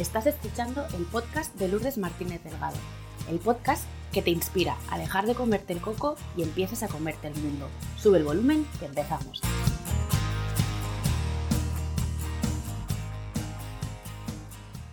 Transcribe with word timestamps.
Estás 0.00 0.26
escuchando 0.26 0.86
el 0.96 1.04
podcast 1.04 1.54
de 1.56 1.68
Lourdes 1.68 1.98
Martínez 1.98 2.42
Delgado, 2.42 2.78
el 3.28 3.38
podcast 3.38 3.84
que 4.14 4.22
te 4.22 4.30
inspira 4.30 4.78
a 4.90 4.96
dejar 4.96 5.26
de 5.26 5.34
comerte 5.34 5.74
el 5.74 5.82
coco 5.82 6.16
y 6.38 6.42
empieces 6.42 6.82
a 6.82 6.88
comerte 6.88 7.28
el 7.28 7.34
mundo. 7.34 7.68
Sube 7.98 8.16
el 8.16 8.24
volumen 8.24 8.66
que 8.78 8.86
empezamos. 8.86 9.42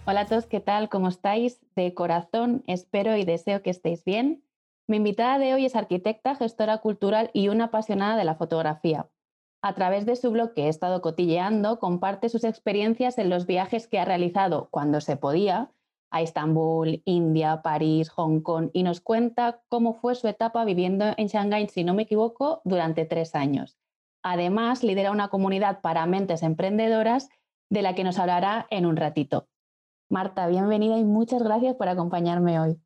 Hola 0.06 0.20
a 0.20 0.26
todos, 0.26 0.46
¿qué 0.46 0.60
tal? 0.60 0.90
¿Cómo 0.90 1.08
estáis? 1.08 1.62
De 1.78 1.94
corazón 1.94 2.66
espero 2.68 3.16
y 3.16 3.24
deseo 3.24 3.64
que 3.64 3.70
estéis 3.70 4.04
bien. 4.04 4.44
Mi 4.88 4.98
invitada 4.98 5.40
de 5.40 5.54
hoy 5.54 5.66
es 5.66 5.78
arquitecta, 5.78 6.36
gestora 6.36 6.80
cultural 6.80 7.32
y 7.32 7.48
una 7.48 7.66
apasionada 7.66 8.18
de 8.18 8.26
la 8.26 8.36
fotografía. 8.36 9.08
A 9.62 9.74
través 9.74 10.06
de 10.06 10.16
su 10.16 10.32
blog 10.32 10.54
que 10.54 10.66
he 10.66 10.70
estado 10.70 11.02
cotilleando, 11.02 11.80
comparte 11.80 12.30
sus 12.30 12.44
experiencias 12.44 13.18
en 13.18 13.30
los 13.30 13.46
viajes 13.46 13.88
que 13.88 14.00
ha 14.00 14.06
realizado 14.06 14.70
cuando 14.72 15.02
se 15.02 15.18
podía 15.18 15.72
a 16.10 16.22
Estambul, 16.22 17.02
India, 17.06 17.62
París, 17.62 18.10
Hong 18.10 18.42
Kong 18.42 18.70
y 18.74 18.84
nos 18.84 19.02
cuenta 19.02 19.62
cómo 19.68 19.94
fue 19.94 20.16
su 20.16 20.28
etapa 20.28 20.64
viviendo 20.64 21.06
en 21.18 21.28
Shanghái, 21.28 21.68
si 21.68 21.84
no 21.84 21.94
me 21.94 22.04
equivoco, 22.04 22.62
durante 22.64 23.06
tres 23.06 23.36
años. 23.36 23.78
Además, 24.24 24.84
lidera 24.84 25.12
una 25.12 25.30
comunidad 25.30 25.82
para 25.82 26.06
mentes 26.06 26.44
emprendedoras 26.44 27.30
de 27.70 27.82
la 27.82 27.96
que 27.96 28.04
nos 28.04 28.20
hablará 28.20 28.68
en 28.70 28.86
un 28.86 28.96
ratito. 28.96 29.48
Marta, 30.10 30.48
bienvenida 30.48 30.98
y 30.98 31.04
muchas 31.04 31.44
gracias 31.44 31.76
por 31.76 31.90
acompañarme 31.90 32.60
hoy. 32.60 32.80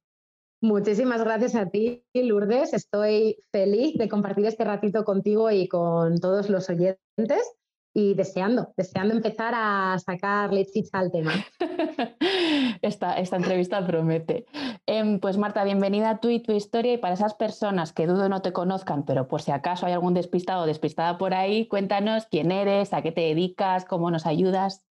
Muchísimas 0.62 1.24
gracias 1.24 1.56
a 1.56 1.66
ti, 1.66 2.06
Lourdes. 2.14 2.74
Estoy 2.74 3.44
feliz 3.52 3.98
de 3.98 4.08
compartir 4.08 4.46
este 4.46 4.64
ratito 4.64 5.04
contigo 5.04 5.50
y 5.50 5.68
con 5.68 6.20
todos 6.20 6.52
los 6.52 6.70
oyentes 6.70 7.58
y 7.96 8.14
deseando, 8.14 8.72
deseando 8.78 9.16
empezar 9.16 9.54
a 9.56 9.98
sacarle 9.98 10.68
chicha 10.68 11.00
al 11.00 11.12
tema. 11.12 11.32
esta, 12.84 13.18
esta 13.18 13.38
entrevista 13.38 13.86
promete. 13.86 14.46
Em, 14.86 15.20
pues 15.20 15.40
Marta, 15.40 15.64
bienvenida 15.64 16.12
a 16.12 16.20
tú 16.20 16.30
y 16.30 16.40
tu 16.42 16.52
historia 16.52 16.94
y 16.94 16.98
para 17.00 17.16
esas 17.16 17.34
personas 17.34 17.92
que 17.92 18.06
dudo 18.06 18.30
no 18.30 18.44
te 18.44 18.54
conozcan, 18.54 19.04
pero 19.04 19.28
por 19.28 19.42
si 19.42 19.50
acaso 19.52 19.88
hay 19.88 19.94
algún 19.94 20.14
despistado 20.14 20.64
o 20.64 20.68
despistada 20.68 21.18
por 21.18 21.34
ahí, 21.34 21.68
cuéntanos 21.68 22.28
quién 22.28 22.52
eres, 22.52 22.94
a 22.94 23.02
qué 23.02 23.12
te 23.12 23.22
dedicas, 23.22 23.84
cómo 23.86 24.12
nos 24.12 24.28
ayudas. 24.28 24.86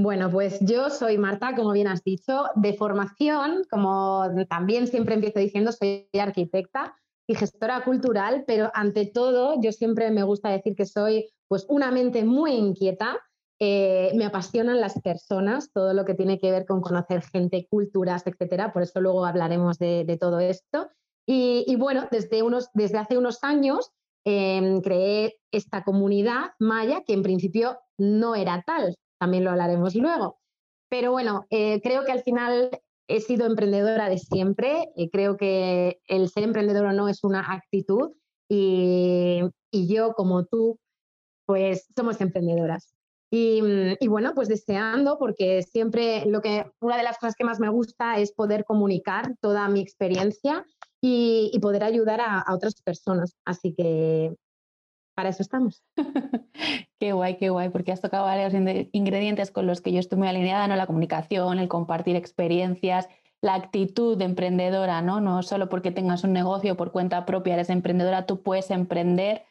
Bueno, 0.00 0.30
pues 0.30 0.60
yo 0.60 0.90
soy 0.90 1.18
Marta, 1.18 1.56
como 1.56 1.72
bien 1.72 1.88
has 1.88 2.04
dicho, 2.04 2.44
de 2.54 2.72
formación, 2.74 3.64
como 3.68 4.26
también 4.48 4.86
siempre 4.86 5.16
empiezo 5.16 5.40
diciendo, 5.40 5.72
soy 5.72 6.08
arquitecta 6.16 6.94
y 7.26 7.34
gestora 7.34 7.82
cultural, 7.82 8.44
pero 8.46 8.70
ante 8.74 9.06
todo 9.06 9.60
yo 9.60 9.72
siempre 9.72 10.12
me 10.12 10.22
gusta 10.22 10.50
decir 10.50 10.76
que 10.76 10.86
soy 10.86 11.28
pues 11.48 11.66
una 11.68 11.90
mente 11.90 12.22
muy 12.22 12.52
inquieta. 12.52 13.18
Eh, 13.58 14.12
me 14.14 14.24
apasionan 14.24 14.80
las 14.80 15.00
personas, 15.00 15.72
todo 15.72 15.92
lo 15.92 16.04
que 16.04 16.14
tiene 16.14 16.38
que 16.38 16.52
ver 16.52 16.64
con 16.64 16.80
conocer 16.80 17.22
gente, 17.22 17.66
culturas, 17.68 18.24
etcétera. 18.24 18.72
Por 18.72 18.84
eso 18.84 19.00
luego 19.00 19.26
hablaremos 19.26 19.78
de, 19.78 20.16
todo 20.20 20.38
esto. 20.38 20.90
Y, 21.26 21.74
bueno, 21.74 22.06
desde, 22.12 22.44
unos, 22.44 22.68
desde 22.72 22.98
hace 22.98 23.18
unos 23.18 23.42
años 23.42 23.90
em, 24.24 24.80
creé 24.80 25.40
esta 25.50 25.82
comunidad 25.82 26.52
maya 26.60 27.02
que 27.04 27.14
en 27.14 27.24
principio 27.24 27.80
no 27.98 28.36
era 28.36 28.62
tal 28.64 28.94
también 29.18 29.44
lo 29.44 29.50
hablaremos 29.50 29.94
luego. 29.94 30.38
Pero 30.88 31.12
bueno, 31.12 31.46
eh, 31.50 31.80
creo 31.82 32.04
que 32.04 32.12
al 32.12 32.22
final 32.22 32.70
he 33.08 33.20
sido 33.20 33.46
emprendedora 33.46 34.08
de 34.08 34.18
siempre, 34.18 34.90
y 34.94 35.10
creo 35.10 35.36
que 35.36 36.00
el 36.06 36.28
ser 36.28 36.44
emprendedor 36.44 36.92
no 36.94 37.08
es 37.08 37.24
una 37.24 37.52
actitud 37.52 38.12
y, 38.50 39.42
yo 39.72 40.12
como 40.14 40.44
tú, 40.44 40.78
pues 41.46 41.86
somos 41.96 42.20
emprendedoras. 42.20 42.94
Y, 43.30 43.60
bueno, 44.08 44.32
pues 44.34 44.48
deseando, 44.48 45.18
porque 45.18 45.62
siempre 45.62 46.24
lo 46.26 46.40
que, 46.40 46.64
una 46.80 46.96
de 46.96 47.02
las 47.02 47.18
cosas 47.18 47.34
que 47.36 47.44
más 47.44 47.60
me 47.60 47.68
gusta 47.68 48.18
es 48.18 48.32
poder 48.32 48.64
comunicar 48.64 49.34
toda 49.40 49.68
mi 49.68 49.80
experiencia 49.80 50.64
y, 51.02 51.58
poder 51.60 51.84
ayudar 51.84 52.20
a, 52.20 52.44
otras 52.50 52.80
personas. 52.82 53.36
Así 53.44 53.74
que 53.74 54.34
para 55.18 55.30
eso 55.30 55.42
estamos. 55.42 55.82
qué 57.00 57.10
guay, 57.10 57.38
qué 57.38 57.50
guay, 57.50 57.70
porque 57.70 57.90
has 57.90 58.00
tocado 58.00 58.26
varios 58.26 58.54
ingredientes 58.92 59.50
con 59.50 59.66
los 59.66 59.80
que 59.80 59.90
yo 59.90 59.98
estoy 59.98 60.16
muy 60.16 60.28
alineada, 60.28 60.68
¿no? 60.68 60.76
La 60.76 60.86
comunicación, 60.86 61.58
el 61.58 61.66
compartir 61.66 62.14
experiencias, 62.14 63.08
la 63.40 63.54
actitud 63.54 64.16
de 64.16 64.26
emprendedora, 64.26 65.02
¿no? 65.02 65.20
No 65.20 65.42
solo 65.42 65.68
porque 65.68 65.90
tengas 65.90 66.22
un 66.22 66.32
negocio 66.32 66.76
por 66.76 66.92
cuenta 66.92 67.26
propia 67.26 67.54
eres 67.54 67.68
emprendedora, 67.68 68.26
tú 68.26 68.44
puedes 68.44 68.70
emprender 68.70 69.42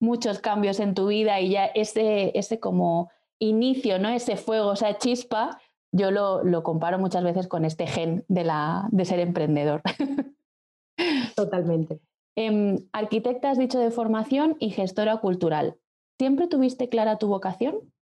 muchos 0.00 0.38
cambios 0.38 0.80
en 0.80 0.94
tu 0.94 1.08
vida 1.08 1.38
y 1.38 1.50
ya 1.50 1.66
ese, 1.66 2.32
ese 2.34 2.58
como 2.58 3.10
inicio, 3.38 3.98
¿no? 3.98 4.08
Ese 4.08 4.38
fuego, 4.38 4.72
esa 4.72 4.96
chispa, 4.96 5.60
yo 5.92 6.10
lo, 6.10 6.42
lo 6.44 6.62
comparo 6.62 6.98
muchas 6.98 7.24
veces 7.24 7.46
con 7.46 7.66
este 7.66 7.86
gen 7.86 8.24
de, 8.28 8.44
la, 8.44 8.88
de 8.90 9.04
ser 9.04 9.20
emprendedor. 9.20 9.82
Totalmente. 11.36 12.00
Em, 12.40 12.88
arquitecta 12.92 13.50
has 13.50 13.58
dicho 13.58 13.78
de 13.78 13.90
formación 13.90 14.56
y 14.60 14.70
gestora 14.70 15.18
cultural. 15.18 15.76
¿Siempre 16.18 16.46
tuviste 16.46 16.88
clara 16.88 17.18
tu 17.18 17.28
vocación? 17.28 17.92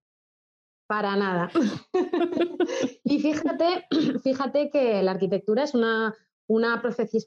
Para 0.86 1.16
nada. 1.16 1.50
y 3.02 3.18
fíjate, 3.18 3.88
fíjate 4.22 4.70
que 4.70 5.02
la 5.02 5.10
arquitectura 5.10 5.64
es 5.64 5.74
una, 5.74 6.14
una 6.48 6.80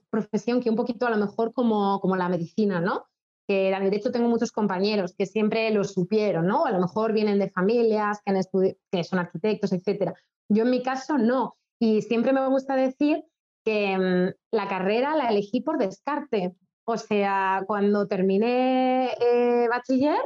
profesión 0.09 0.61
que 0.61 0.69
un 0.69 0.77
poquito 0.77 1.05
a 1.05 1.09
lo 1.09 1.17
mejor 1.17 1.51
como, 1.51 1.99
como 1.99 2.15
la 2.15 2.29
medicina, 2.29 2.79
¿no? 2.79 3.07
Que 3.45 3.77
de 3.77 3.97
hecho 3.97 4.13
tengo 4.13 4.29
muchos 4.29 4.53
compañeros 4.53 5.13
que 5.13 5.25
siempre 5.25 5.69
lo 5.71 5.83
supieron, 5.83 6.47
¿no? 6.47 6.65
A 6.65 6.71
lo 6.71 6.79
mejor 6.79 7.11
vienen 7.11 7.39
de 7.39 7.49
familias 7.49 8.21
que, 8.23 8.31
han 8.31 8.41
que 8.89 9.03
son 9.03 9.19
arquitectos, 9.19 9.73
etc. 9.73 10.13
Yo 10.47 10.63
en 10.63 10.69
mi 10.69 10.81
caso 10.81 11.17
no. 11.17 11.57
Y 11.77 12.03
siempre 12.03 12.31
me 12.31 12.47
gusta 12.47 12.77
decir 12.77 13.25
que 13.65 13.97
mm, 13.97 14.55
la 14.55 14.69
carrera 14.69 15.17
la 15.17 15.27
elegí 15.27 15.59
por 15.59 15.77
descarte. 15.77 16.55
O 16.85 16.97
sea, 16.97 17.63
cuando 17.67 18.07
terminé 18.07 19.11
eh, 19.19 19.67
bachiller, 19.69 20.19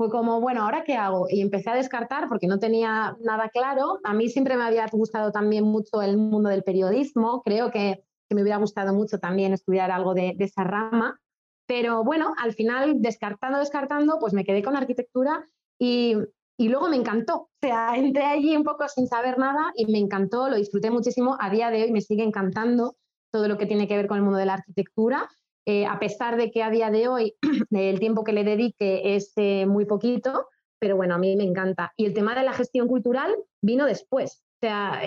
fue 0.00 0.08
como, 0.08 0.40
bueno, 0.40 0.62
¿ahora 0.62 0.82
qué 0.82 0.94
hago? 0.94 1.26
Y 1.28 1.42
empecé 1.42 1.68
a 1.68 1.74
descartar 1.74 2.26
porque 2.26 2.46
no 2.46 2.58
tenía 2.58 3.18
nada 3.20 3.50
claro. 3.50 3.98
A 4.02 4.14
mí 4.14 4.30
siempre 4.30 4.56
me 4.56 4.64
había 4.64 4.86
gustado 4.90 5.30
también 5.30 5.64
mucho 5.64 6.00
el 6.00 6.16
mundo 6.16 6.48
del 6.48 6.62
periodismo. 6.62 7.42
Creo 7.42 7.70
que, 7.70 8.02
me 8.30 8.42
hubiera 8.42 8.58
gustado 8.58 8.94
mucho 8.94 9.18
también 9.18 9.52
estudiar 9.52 9.90
algo 9.90 10.14
de, 10.14 10.36
esa 10.38 10.64
rama. 10.64 11.20
Pero 11.66 12.02
bueno, 12.02 12.32
al 12.38 12.54
final, 12.54 13.02
descartando, 13.02 13.58
descartando, 13.58 14.18
pues 14.18 14.32
me 14.32 14.44
quedé 14.44 14.62
con 14.62 14.74
arquitectura 14.74 15.46
y, 15.78 16.16
y 16.56 16.68
luego 16.70 16.88
me 16.88 16.96
encantó. 16.96 17.36
O 17.36 17.50
sea, 17.60 17.92
entré 17.96 18.24
allí 18.24 18.56
un 18.56 18.64
poco 18.64 18.88
sin 18.88 19.06
saber 19.06 19.36
nada 19.38 19.70
y 19.74 19.84
me 19.92 19.98
encantó, 19.98 20.48
lo 20.48 20.56
disfruté 20.56 20.90
muchísimo. 20.90 21.36
A 21.38 21.50
día 21.50 21.70
de 21.70 21.82
hoy 21.82 21.92
me 21.92 22.00
sigue 22.00 22.22
encantando 22.22 22.96
todo 23.30 23.48
lo 23.48 23.58
que 23.58 23.66
tiene 23.66 23.86
que 23.86 23.98
ver 23.98 24.06
con 24.06 24.16
el 24.16 24.22
mundo 24.22 24.38
de 24.38 24.46
la 24.46 24.54
arquitectura 24.54 25.28
eh, 25.66 25.86
a 25.86 25.98
pesar 25.98 26.36
de 26.36 26.50
que 26.50 26.62
a 26.62 26.70
día 26.70 26.90
de 26.90 27.08
hoy 27.08 27.34
el 27.70 28.00
tiempo 28.00 28.24
que 28.24 28.32
le 28.32 28.44
dedique 28.44 29.14
es 29.16 29.34
muy 29.66 29.84
poquito, 29.84 30.48
pero 30.78 30.96
bueno, 30.96 31.14
a 31.14 31.18
mí 31.18 31.36
me 31.36 31.44
encanta. 31.44 31.92
Y 31.96 32.06
el 32.06 32.14
tema 32.14 32.34
de 32.34 32.42
la 32.42 32.52
gestión 32.52 32.88
cultural 32.88 33.34
vino 33.62 33.86
después. 33.86 34.42
O 34.62 34.66
sea, 34.66 35.00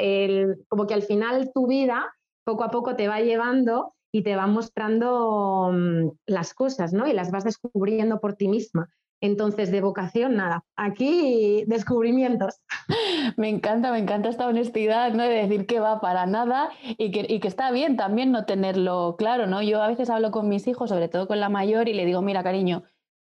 como 0.67 0.87
que 0.87 0.93
al 0.93 1.03
final 1.03 1.51
tu 1.53 1.67
vida 1.67 2.11
poco 2.43 2.63
a 2.63 2.71
poco 2.71 2.95
te 2.95 3.07
va 3.07 3.21
llevando 3.21 3.93
y 4.11 4.21
te 4.21 4.35
va 4.35 4.47
mostrando 4.47 5.71
mm, 5.73 6.09
las 6.27 6.53
cosas, 6.53 6.93
¿no? 6.93 7.07
Y 7.07 7.13
las 7.13 7.31
vas 7.31 7.43
descubriendo 7.43 8.19
por 8.19 8.35
ti 8.35 8.47
misma. 8.47 8.89
Entonces, 9.23 9.72
de 9.72 9.79
vocación, 9.79 10.35
nada. 10.35 10.66
Aquí 10.75 11.63
descubrimientos. 11.67 12.59
Me 13.38 13.47
encanta, 13.47 13.89
me 13.89 14.00
encanta 14.00 14.28
esta 14.28 14.47
honestidad, 14.47 15.13
¿no? 15.13 15.23
De 15.23 15.47
decir 15.47 15.66
que 15.66 15.79
va 15.79 16.01
para 16.01 16.25
nada 16.25 16.72
y 16.97 17.11
que, 17.11 17.47
está 17.47 17.72
bien 17.72 17.95
también 17.95 18.33
no 18.33 18.44
tenerlo 18.44 19.16
claro, 19.17 19.47
¿no? 19.47 19.62
Yo 19.62 19.81
a 19.81 19.88
veces 19.88 20.09
hablo 20.09 20.31
con 20.31 20.50
mis 20.50 20.67
hijos, 20.67 20.89
sobre 20.89 21.07
todo 21.07 21.25
con 21.25 21.39
la 21.39 21.47
mayor, 21.47 21.88
y 21.88 21.94
le 21.94 22.06
digo, 22.06 22.22
mira, 22.22 22.44
cariño, 22.44 22.83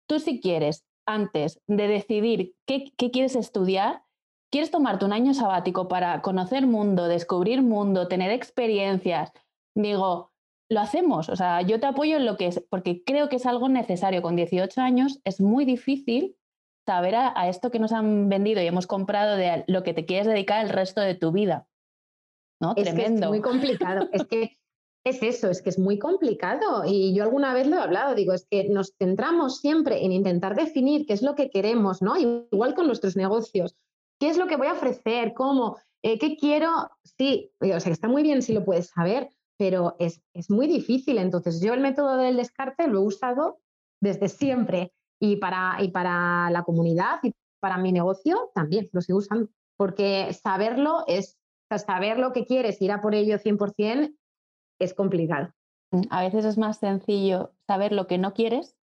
tú 0.07 0.21
si 0.21 0.39
quieres, 0.39 0.85
antes 1.07 1.63
de 1.67 1.89
decidir 1.89 2.55
qué, 2.67 2.93
qué 2.99 3.11
quieres 3.11 3.35
estudiar, 3.35 4.03
quieres 4.51 4.71
tomarte 4.71 5.07
un 5.07 5.15
año 5.15 5.33
sabático 5.33 5.89
para 5.89 6.21
conocer 6.21 6.67
mundo, 6.67 7.09
descubrir 7.09 7.63
mundo, 7.63 8.07
tener 8.07 8.31
experiencias, 8.31 9.33
digo, 9.75 10.31
lo 10.69 10.81
hacemos. 10.81 11.29
O 11.29 11.37
sea, 11.37 11.63
yo 11.63 11.81
te 11.81 11.87
apoyo 11.87 12.17
en 12.17 12.27
lo 12.27 12.37
que 12.37 12.49
es, 12.49 12.65
porque 12.69 13.03
creo 13.05 13.29
que 13.29 13.37
es 13.37 13.47
algo 13.47 13.69
necesario. 13.69 14.23
Con 14.23 14.37
18 14.37 14.81
años 14.81 15.21
es 15.25 15.41
muy 15.41 15.65
difícil 15.65 16.37
saber 16.87 17.17
a, 17.17 17.49
esto 17.49 17.71
que 17.71 17.79
nos 17.79 17.93
han 17.93 18.29
vendido 18.29 18.63
y 18.63 18.67
hemos 18.67 18.87
comprado 18.87 19.37
de 19.37 19.65
lo 19.67 19.83
que 19.83 19.93
te 19.93 20.07
quieres 20.07 20.27
dedicar 20.27 20.65
el 20.65 20.71
resto 20.71 21.01
de 21.01 21.15
tu 21.15 21.33
vida. 21.33 21.67
¿No? 22.61 22.75
Es 22.77 22.85
Tremendo. 22.85 23.27
es 23.27 23.29
muy 23.29 23.41
complicado. 23.41 24.09
es 24.13 24.25
que 24.27 24.57
es 25.05 25.23
eso, 25.23 25.51
es 25.51 25.63
que 25.63 25.71
es 25.71 25.79
muy 25.79 25.99
complicado. 25.99 26.85
Y 26.87 27.15
yo 27.15 27.23
alguna 27.23 27.55
vez 27.55 27.67
lo 27.67 27.77
he 27.77 27.81
hablado, 27.81 28.15
digo, 28.15 28.33
es 28.33 28.47
que 28.51 28.69
nos 28.69 28.95
centramos 28.99 29.61
siempre 29.61 30.05
en 30.05 30.13
intentar 30.13 30.57
definir 30.57 31.07
qué 31.07 31.13
es 31.13 31.23
lo 31.23 31.35
que 31.35 31.51
queremos, 31.51 32.03
¿no? 32.03 32.17
Igual 32.17 32.75
con 32.75 32.87
nuestros 32.87 33.17
negocios. 33.17 33.77
¿Qué 34.19 34.29
es 34.29 34.39
lo 34.39 34.47
que 34.47 34.57
voy 34.57 34.69
a 34.69 34.73
ofrecer? 34.73 35.35
¿Cómo? 35.35 35.77
Eh, 36.03 36.19
¿Qué 36.19 36.37
quiero? 36.37 36.91
Sí, 37.05 37.53
o 37.61 37.67
sea, 37.67 37.81
que 37.81 37.91
está 37.91 38.09
muy 38.09 38.23
bien 38.23 38.43
si 38.43 38.53
lo 38.53 38.65
puedes 38.65 38.89
saber, 38.89 39.29
pero 39.59 39.97
es, 39.99 40.21
muy 40.49 40.67
difícil. 40.67 41.19
Entonces, 41.19 41.61
yo 41.61 41.75
el 41.75 41.81
método 41.81 42.17
del 42.17 42.37
descarte 42.37 42.89
lo 42.89 43.01
he 43.01 43.05
usado 43.07 43.59
desde 44.01 44.29
siempre 44.29 44.93
y 45.21 45.37
para, 45.37 45.77
y 45.81 45.89
para 45.89 46.51
la 46.51 46.63
comunidad 46.63 47.21
y 47.23 47.33
para 47.61 47.79
mi 47.79 47.93
negocio 47.93 48.51
también 48.55 48.89
lo 48.93 49.01
sigo 49.01 49.19
usando, 49.19 49.49
porque 49.77 50.33
saberlo 50.33 51.05
es, 51.07 51.39
saber 51.85 52.19
lo 52.19 52.33
que 52.33 52.45
quieres, 52.45 52.81
ir 52.83 52.93
a 52.93 53.01
por 53.01 53.15
ello 53.15 53.39
100%, 53.39 54.15
es 54.79 54.95
complicado. 54.95 55.49
Mm, 55.91 56.03
a 56.11 56.21
veces 56.23 56.45
es 56.45 56.59
más 56.59 56.79
sencillo 56.79 57.53
saber 57.67 57.93
lo 57.93 58.07
que 58.07 58.19
no 58.19 58.35
quieres 58.35 58.77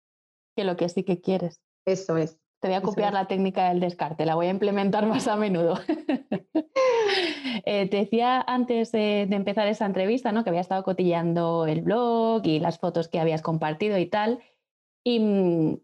que 0.55 0.63
lo 0.63 0.75
que 0.75 0.89
sí 0.89 1.03
que 1.03 1.21
quieres. 1.21 1.61
Eso 1.85 2.17
es. 2.17 2.39
Te 2.63 2.69
voy 2.69 2.77
a 2.77 2.81
copiar 2.81 3.11
la 3.11 3.25
técnica 3.25 3.67
del 3.67 3.81
descarte, 3.81 4.25
la 4.25 4.35
voy 4.35 4.45
a 4.45 4.51
implementar 4.51 5.05
más 5.13 5.27
a 5.27 5.35
menudo. 5.35 5.77
Eh, 7.65 7.87
te 7.87 7.97
decía 7.97 8.41
antes 8.41 8.91
de, 8.91 9.21
empezar 9.23 9.67
esa 9.67 9.85
entrevista 9.85 10.31
¿no? 10.31 10.43
que 10.43 10.49
había 10.49 10.61
estado 10.61 10.83
cotillando 10.83 11.65
el 11.65 11.81
blog 11.81 12.45
y 12.45 12.59
las 12.59 12.79
fotos 12.79 13.07
que 13.07 13.19
habías 13.19 13.41
compartido 13.41 13.97
y 13.97 14.05
tal. 14.05 14.39
Y 15.03 15.19
mm, 15.19 15.77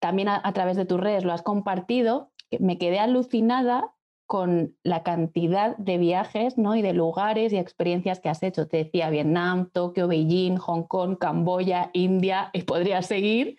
también 0.00 0.28
a, 0.28 0.52
través 0.52 0.76
de 0.76 0.84
tus 0.84 1.00
redes 1.00 1.24
lo 1.24 1.32
has 1.32 1.42
compartido. 1.42 2.32
Me 2.58 2.78
quedé 2.78 2.98
alucinada 2.98 3.94
con 4.26 4.76
la 4.82 5.02
cantidad 5.02 5.76
de 5.76 5.98
viajes 5.98 6.58
¿no? 6.58 6.74
y 6.74 6.82
de 6.82 6.94
lugares 6.94 7.52
y 7.52 7.58
experiencias 7.58 8.20
que 8.20 8.28
has 8.28 8.42
hecho. 8.42 8.66
Te 8.66 8.78
decía 8.78 9.10
Vietnam, 9.10 9.70
Tokio, 9.70 10.08
Beijing, 10.08 10.56
Hong 10.56 10.82
Kong, 10.82 11.16
Camboya, 11.16 11.90
India, 11.92 12.50
y 12.52 12.62
podría 12.62 13.02
seguir, 13.02 13.58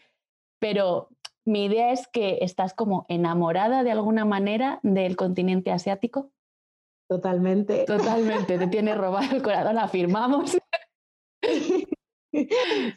pero 0.59 1.09
mi 1.45 1.65
idea 1.65 1.91
es 1.91 2.07
que 2.07 2.39
estás 2.41 2.73
como 2.73 3.05
enamorada 3.07 3.83
de 3.83 3.91
alguna 3.91 4.25
manera 4.25 4.79
del 4.83 5.15
continente 5.15 5.71
asiático. 5.71 6.31
Totalmente. 7.07 7.85
Totalmente, 7.85 8.57
te 8.57 8.67
tiene 8.67 8.95
robado 8.95 9.35
el 9.35 9.41
corazón, 9.41 9.77
afirmamos. 9.77 10.57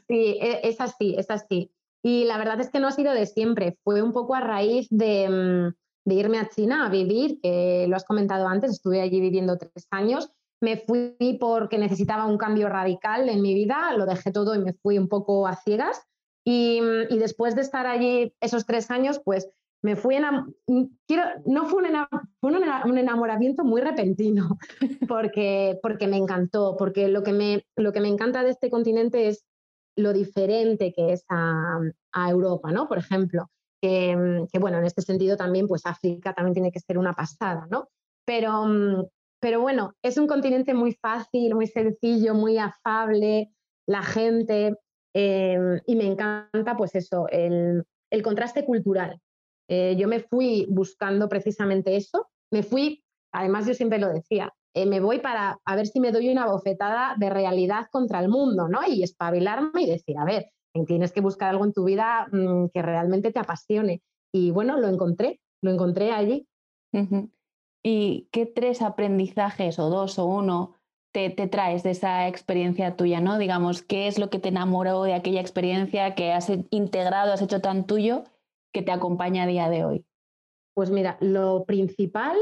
Sí, 0.09 0.37
e, 0.41 0.61
es 0.65 0.81
así, 0.81 1.15
es 1.17 1.31
así. 1.31 1.71
Y 2.03 2.25
la 2.25 2.39
verdad 2.39 2.61
es 2.61 2.71
que 2.71 2.81
no 2.81 2.89
ha 2.89 2.93
sido 2.93 3.13
de 3.13 3.25
siempre, 3.25 3.79
fue 3.85 4.03
un 4.03 4.13
poco 4.13 4.35
a 4.35 4.41
raíz 4.41 4.89
de, 4.91 5.29
mm, 5.29 6.09
de 6.09 6.15
irme 6.15 6.39
a 6.39 6.49
China 6.49 6.87
a 6.87 6.91
vivir, 6.91 7.39
que 7.41 7.87
lo 7.89 7.95
has 7.95 8.05
comentado 8.05 8.49
antes, 8.49 8.73
estuve 8.73 9.01
allí 9.01 9.21
viviendo 9.21 9.57
tres 9.57 9.87
años. 9.93 10.33
Me 10.61 10.77
fui 10.77 11.39
porque 11.39 11.79
necesitaba 11.79 12.27
un 12.27 12.37
cambio 12.37 12.69
radical 12.69 13.29
en 13.29 13.43
mi 13.43 13.55
vida, 13.55 13.93
lo 13.97 14.07
dejé 14.07 14.33
todo 14.33 14.57
y 14.57 14.59
me 14.59 14.73
fui 14.73 14.99
un 14.99 15.09
poco 15.09 15.47
a 15.47 15.55
ciegas. 15.55 16.03
Y, 16.51 17.19
después 17.19 17.55
de 17.55 17.61
estar 17.61 17.87
allí 17.87 18.33
esos 18.41 18.65
tres 18.65 18.91
años, 18.91 19.21
pues 19.23 19.51
me 19.83 19.97
fui 19.97 20.17
quiero 21.07 21.23
no 21.45 21.67
fue, 21.67 21.83
un, 22.43 22.99
enamoramiento 22.99 23.65
muy 23.65 23.81
repentino 23.81 24.59
porque, 25.09 25.79
porque 25.83 26.09
me 26.09 26.17
encantó 26.17 26.77
porque 26.77 27.09
lo 27.09 27.23
que 27.23 27.33
me, 27.33 27.65
lo 27.77 27.93
que 27.93 28.01
me 28.01 28.09
encanta 28.09 28.43
de 28.43 28.51
este 28.51 28.71
continente 28.71 29.29
es 29.29 29.45
lo 29.95 30.13
diferente 30.13 30.93
que 30.93 31.13
es 31.13 31.25
a, 31.29 31.79
a 32.13 32.31
Europa 32.31 32.73
no 32.73 32.89
por 32.89 32.99
ejemplo 32.99 33.49
Mm, 33.83 34.47
que, 34.53 34.59
bueno, 34.59 34.79
en 34.79 34.85
este 34.85 35.03
sentido 35.03 35.37
también, 35.37 35.69
pues 35.69 35.87
África 35.87 36.35
también 36.35 36.55
tiene 36.55 36.73
que 36.73 36.81
ser 36.81 36.99
una 36.99 37.15
pasada, 37.15 37.67
¿no? 37.71 37.89
Pero, 38.25 38.67
mm, 38.67 39.07
pero 39.41 39.61
bueno, 39.61 39.95
es 40.03 40.19
un 40.19 40.27
continente 40.27 40.75
muy 40.75 40.95
fácil, 40.95 41.55
muy 41.55 41.67
sencillo, 41.69 42.35
muy 42.35 42.59
afable, 42.59 43.53
la 43.87 44.03
gente, 44.03 44.77
em, 45.15 45.81
y 45.87 45.97
me 45.97 46.07
encanta 46.07 46.77
pues 46.77 46.95
eso, 46.95 47.27
el, 47.31 47.85
contraste 48.23 48.65
cultural. 48.65 49.21
Eh, 49.69 49.97
yo 49.99 50.09
me 50.09 50.21
fui 50.21 50.67
buscando 50.71 51.29
precisamente 51.29 51.97
eso, 51.97 52.29
me 52.51 52.63
fui, 52.63 53.05
además 53.33 53.67
yo 53.67 53.75
siempre 53.75 53.99
lo 53.99 54.09
decía, 54.09 54.53
eh, 54.75 54.87
me 54.87 55.01
voy 55.01 55.21
para 55.21 55.59
a 55.65 55.77
ver 55.77 55.87
si 55.87 56.01
me 56.01 56.13
doy 56.13 56.31
una 56.31 56.47
bofetada 56.47 57.15
de 57.19 57.31
realidad 57.31 57.87
contra 57.91 58.21
el 58.21 58.29
mundo, 58.29 58.69
¿no? 58.69 58.81
Y 58.87 59.03
espabilarme 59.03 59.83
y 59.83 59.91
decir, 59.91 60.17
a 60.19 60.25
ver, 60.25 60.51
tienes 60.87 61.13
que 61.13 61.21
buscar 61.21 61.51
algo 61.51 61.65
en 61.65 61.73
tu 61.73 61.85
vida 61.85 62.29
mm, 62.31 62.69
que 62.73 62.83
realmente 62.83 63.33
te 63.33 63.41
apasione. 63.41 64.03
Y 64.33 64.51
bueno, 64.51 64.79
lo 64.79 64.89
encontré, 64.89 65.41
lo 65.63 65.71
encontré 65.71 66.13
allí. 66.13 66.47
¿Y 67.83 68.29
qué 68.33 68.47
tres 68.47 68.83
aprendizajes 68.83 69.79
o 69.79 69.89
dos 69.89 70.19
o 70.19 70.27
uno 70.27 70.75
te, 71.13 71.31
traes 71.31 71.83
de 71.83 71.91
esa 71.91 72.29
experiencia 72.29 72.97
tuya, 72.97 73.21
¿no? 73.21 73.39
Digamos, 73.39 73.83
¿qué 73.83 74.09
es 74.09 74.19
lo 74.19 74.31
que 74.31 74.39
te 74.39 74.49
enamoró 74.49 75.03
de 75.03 75.15
aquella 75.15 75.41
experiencia 75.41 76.15
que 76.15 76.33
has 76.33 76.51
integrado, 76.71 77.33
has 77.33 77.43
hecho 77.43 77.61
tan 77.61 77.87
tuyo 77.87 78.25
que 78.73 78.83
te 78.83 78.93
acompaña 78.93 79.45
a 79.45 79.47
día 79.47 79.69
de 79.69 79.85
hoy? 79.85 80.07
Pues 80.75 80.91
mira, 80.91 81.17
lo 81.21 81.65
principal, 81.65 82.37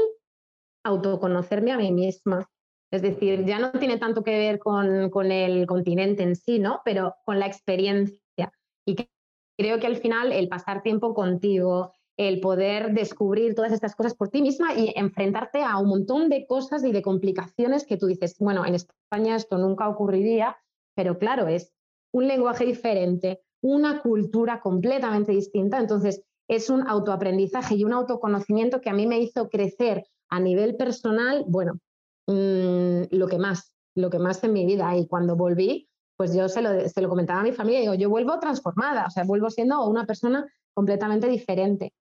autoconocerme 0.83 1.71
a 1.71 1.77
mí 1.77 1.91
misma. 1.91 2.49
Es 2.91 3.01
decir, 3.01 3.45
ya 3.45 3.59
no 3.59 3.71
tiene 3.71 3.97
tanto 3.97 4.23
que 4.23 4.37
ver 4.37 4.59
con, 4.59 5.09
con, 5.09 5.31
el 5.31 5.65
continente 5.65 6.23
en 6.23 6.35
sí, 6.35 6.59
¿no? 6.59 6.81
Pero 6.85 7.15
con 7.25 7.39
la 7.39 7.47
experiencia. 7.47 8.51
Y 8.85 8.95
creo 9.57 9.79
que 9.79 9.87
al 9.87 9.97
final 9.97 10.31
el 10.31 10.47
pasar 10.47 10.83
tiempo 10.83 11.13
contigo, 11.13 11.93
el 12.17 12.39
poder 12.39 12.93
descubrir 12.93 13.53
todas 13.53 13.71
estas 13.71 13.95
cosas 13.95 14.15
por 14.15 14.29
ti 14.29 14.41
misma 14.41 14.73
y 14.73 14.91
enfrentarte 14.95 15.61
a 15.61 15.77
un 15.77 15.89
montón 15.89 16.29
de 16.29 16.45
cosas 16.47 16.83
y 16.83 16.91
de 16.91 17.03
complicaciones 17.03 17.85
que 17.85 17.97
tú 17.97 18.07
dices, 18.07 18.35
bueno, 18.39 18.65
en 18.65 18.75
España 18.75 19.35
esto 19.35 19.57
nunca 19.57 19.87
ocurriría, 19.87 20.57
pero 20.95 21.19
claro, 21.19 21.47
es 21.47 21.71
un 22.11 22.27
lenguaje 22.27 22.65
diferente, 22.65 23.41
una 23.61 24.01
cultura 24.01 24.59
completamente 24.61 25.31
distinta, 25.31 25.77
entonces 25.77 26.23
es 26.47 26.69
un 26.69 26.87
autoaprendizaje 26.87 27.75
y 27.75 27.83
un 27.83 27.93
autoconocimiento 27.93 28.81
que 28.81 28.89
a 28.89 28.93
mí 28.93 29.05
me 29.05 29.19
hizo 29.19 29.49
crecer 29.49 30.05
a 30.29 30.39
nivel 30.39 30.75
personal, 30.75 31.45
bueno, 31.47 31.73
mm, 32.27 33.03
lo 33.11 33.27
que 33.27 33.37
más, 33.37 33.73
lo 33.95 34.09
que 34.09 34.19
más 34.19 34.43
en 34.43 34.53
mi 34.53 34.65
vida. 34.65 34.95
Y 34.97 35.07
cuando 35.07 35.35
volví, 35.35 35.89
pues 36.15 36.33
yo 36.33 36.49
se 36.49 36.61
lo, 36.61 37.09
comentaba 37.09 37.41
a 37.41 37.43
mi 37.43 37.51
familia 37.51 37.81
digo, 37.81 37.93
yo 37.93 38.09
vuelvo 38.09 38.39
transformada, 38.39 39.05
o 39.07 39.11
sea, 39.11 39.23
vuelvo 39.23 39.49
siendo 39.49 39.85
una 39.87 40.05
persona 40.05 40.45
completamente 40.73 41.27
diferente. 41.27 41.93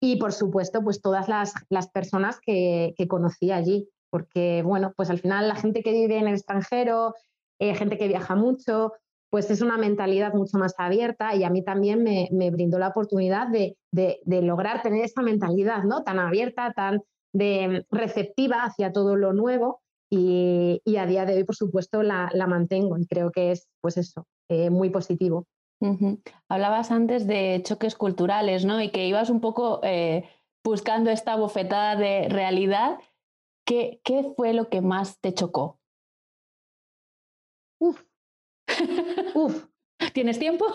Y 0.00 0.16
por 0.16 0.32
supuesto, 0.32 0.82
pues 0.82 1.00
todas 1.00 1.28
las, 1.28 1.54
personas 1.92 2.38
que, 2.44 2.94
conocí 3.08 3.50
allí, 3.50 3.88
porque 4.10 4.62
bueno, 4.62 4.92
pues 4.96 5.10
al 5.10 5.18
final 5.18 5.48
la 5.48 5.56
gente 5.56 5.82
que 5.82 5.92
vive 5.92 6.18
en 6.18 6.28
el 6.28 6.34
extranjero, 6.34 7.14
eh, 7.58 7.74
gente 7.74 7.96
que 7.96 8.08
viaja 8.08 8.34
mucho, 8.34 8.92
pues 9.30 9.50
es 9.50 9.62
una 9.62 9.78
mentalidad 9.78 10.32
mucho 10.34 10.58
más 10.58 10.74
abierta 10.78 11.34
y 11.34 11.42
a 11.42 11.50
mí 11.50 11.64
también 11.64 12.04
me, 12.04 12.50
brindó 12.50 12.78
la 12.78 12.88
oportunidad 12.88 13.48
de, 13.48 13.76
lograr 14.26 14.82
tener 14.82 15.04
esa 15.04 15.22
mentalidad 15.22 15.82
¿no? 15.82 16.04
tan 16.04 16.20
abierta, 16.20 16.72
tan 16.72 17.02
de, 17.32 17.84
receptiva 17.90 18.62
hacia 18.62 18.92
todo 18.92 19.16
lo 19.16 19.32
nuevo 19.32 19.80
y, 20.08 20.80
a 20.96 21.06
día 21.06 21.24
de 21.24 21.34
hoy, 21.34 21.44
por 21.44 21.56
supuesto, 21.56 22.02
la, 22.02 22.30
mantengo 22.46 22.96
y 22.98 23.06
creo 23.06 23.32
que 23.32 23.50
es, 23.50 23.66
pues 23.80 23.96
eso, 23.96 24.26
eh, 24.48 24.70
muy 24.70 24.90
positivo. 24.90 25.46
Hablabas 26.48 26.90
antes 26.90 27.26
de 27.26 27.60
choques 27.62 27.94
culturales, 27.94 28.64
¿no? 28.64 28.80
Y 28.80 28.90
que 28.90 29.06
ibas 29.06 29.28
un 29.28 29.40
poco 29.40 29.80
eh, 29.82 30.28
buscando 30.64 31.10
esta 31.10 31.36
bofetada 31.36 31.96
de 31.96 32.28
realidad. 32.28 32.98
¿Qué, 33.66 34.00
¿Qué, 34.04 34.32
fue 34.36 34.54
lo 34.54 34.68
que 34.68 34.80
más 34.80 35.20
te 35.20 35.34
chocó? 35.34 35.78
Uf. 37.80 38.02
Uf. 39.34 39.66
¿Tienes 40.14 40.38
tiempo? 40.38 40.66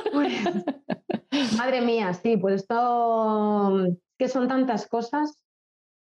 madre 1.57 1.81
mía, 1.81 2.13
sí, 2.13 2.37
pues 2.37 2.61
esto, 2.61 3.87
que 4.17 4.27
son 4.27 4.47
tantas 4.47 4.87
cosas. 4.87 5.37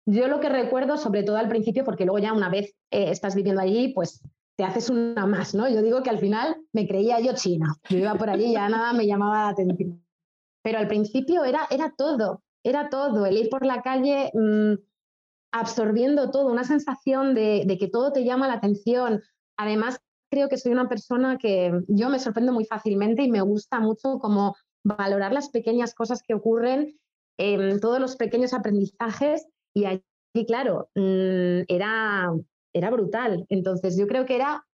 Yo 0.07 0.27
lo 0.27 0.41
que 0.41 0.49
recuerdo, 0.49 0.97
sobre 0.97 1.23
todo 1.23 1.37
al 1.37 1.49
principio, 1.49 1.85
porque 1.85 2.05
luego 2.05 2.19
ya 2.19 2.33
una 2.33 2.49
vez 2.49 2.75
eh, 2.91 3.11
estás 3.11 3.35
viviendo 3.35 3.61
allí, 3.61 3.93
pues 3.95 4.23
te 4.57 4.65
haces 4.65 4.91
una 4.91 5.27
más, 5.27 5.55
¿no? 5.55 5.69
Yo 5.69 5.83
digo 5.83 6.03
que 6.03 6.11
al 6.11 6.19
final 6.19 6.57
me 6.73 6.87
creía 6.87 7.21
yo 7.21 7.35
china. 7.35 7.75
Yo 7.89 7.99
iba 7.99 8.15
por 8.15 8.31
allí 8.31 8.47
y 8.47 8.53
ya 8.53 8.69
nada 8.69 8.93
me 8.93 9.07
llamaba 9.07 9.45
la 9.45 9.49
atención. 9.49 10.05
Pero 10.63 10.79
al 10.79 10.89
principio 10.89 11.45
era, 11.45 11.67
era 11.71 11.95
todo, 11.97 12.43
era 12.65 12.89
todo, 12.89 13.27
el 13.27 13.37
ir 13.37 13.49
por 13.49 13.67
la 13.67 13.83
calle 13.83 14.31
mm, 14.35 14.75
absorbiendo 15.53 16.31
todo, 16.31 16.47
una 16.47 16.65
sensación 16.65 17.35
de, 17.35 17.77
que 17.79 17.89
todo 17.89 18.13
te 18.13 18.25
llama 18.25 18.49
la 18.49 18.55
atención. 18.55 19.23
Además, 19.57 20.01
creo 20.31 20.49
que 20.49 20.57
soy 20.57 20.73
una 20.73 20.89
persona 20.89 21.37
que 21.39 21.73
yo 21.89 22.09
me 22.09 22.19
sorprendo 22.19 22.53
muy 22.53 22.65
fácilmente 22.65 23.23
y 23.23 23.31
me 23.31 23.43
gusta 23.43 23.81
mucho 23.81 24.19
como 24.19 24.57
valorar 24.85 25.33
las 25.33 25.51
pequeñas 25.51 25.95
cosas 25.95 26.23
que 26.23 26.35
ocurren, 26.35 26.99
en 27.39 27.81
todos 27.81 27.99
los 27.99 28.17
pequeños 28.17 28.53
aprendizajes 28.53 29.47
y 29.75 29.87
allí, 29.87 30.47
claro, 30.47 30.91
mm, 30.95 31.65
era, 31.69 32.33
era 32.73 32.91
brutal. 32.91 33.47
Entonces 33.49 33.97
yo 33.97 34.07
creo 34.07 34.27
que 34.27 34.37
era, 34.37 34.67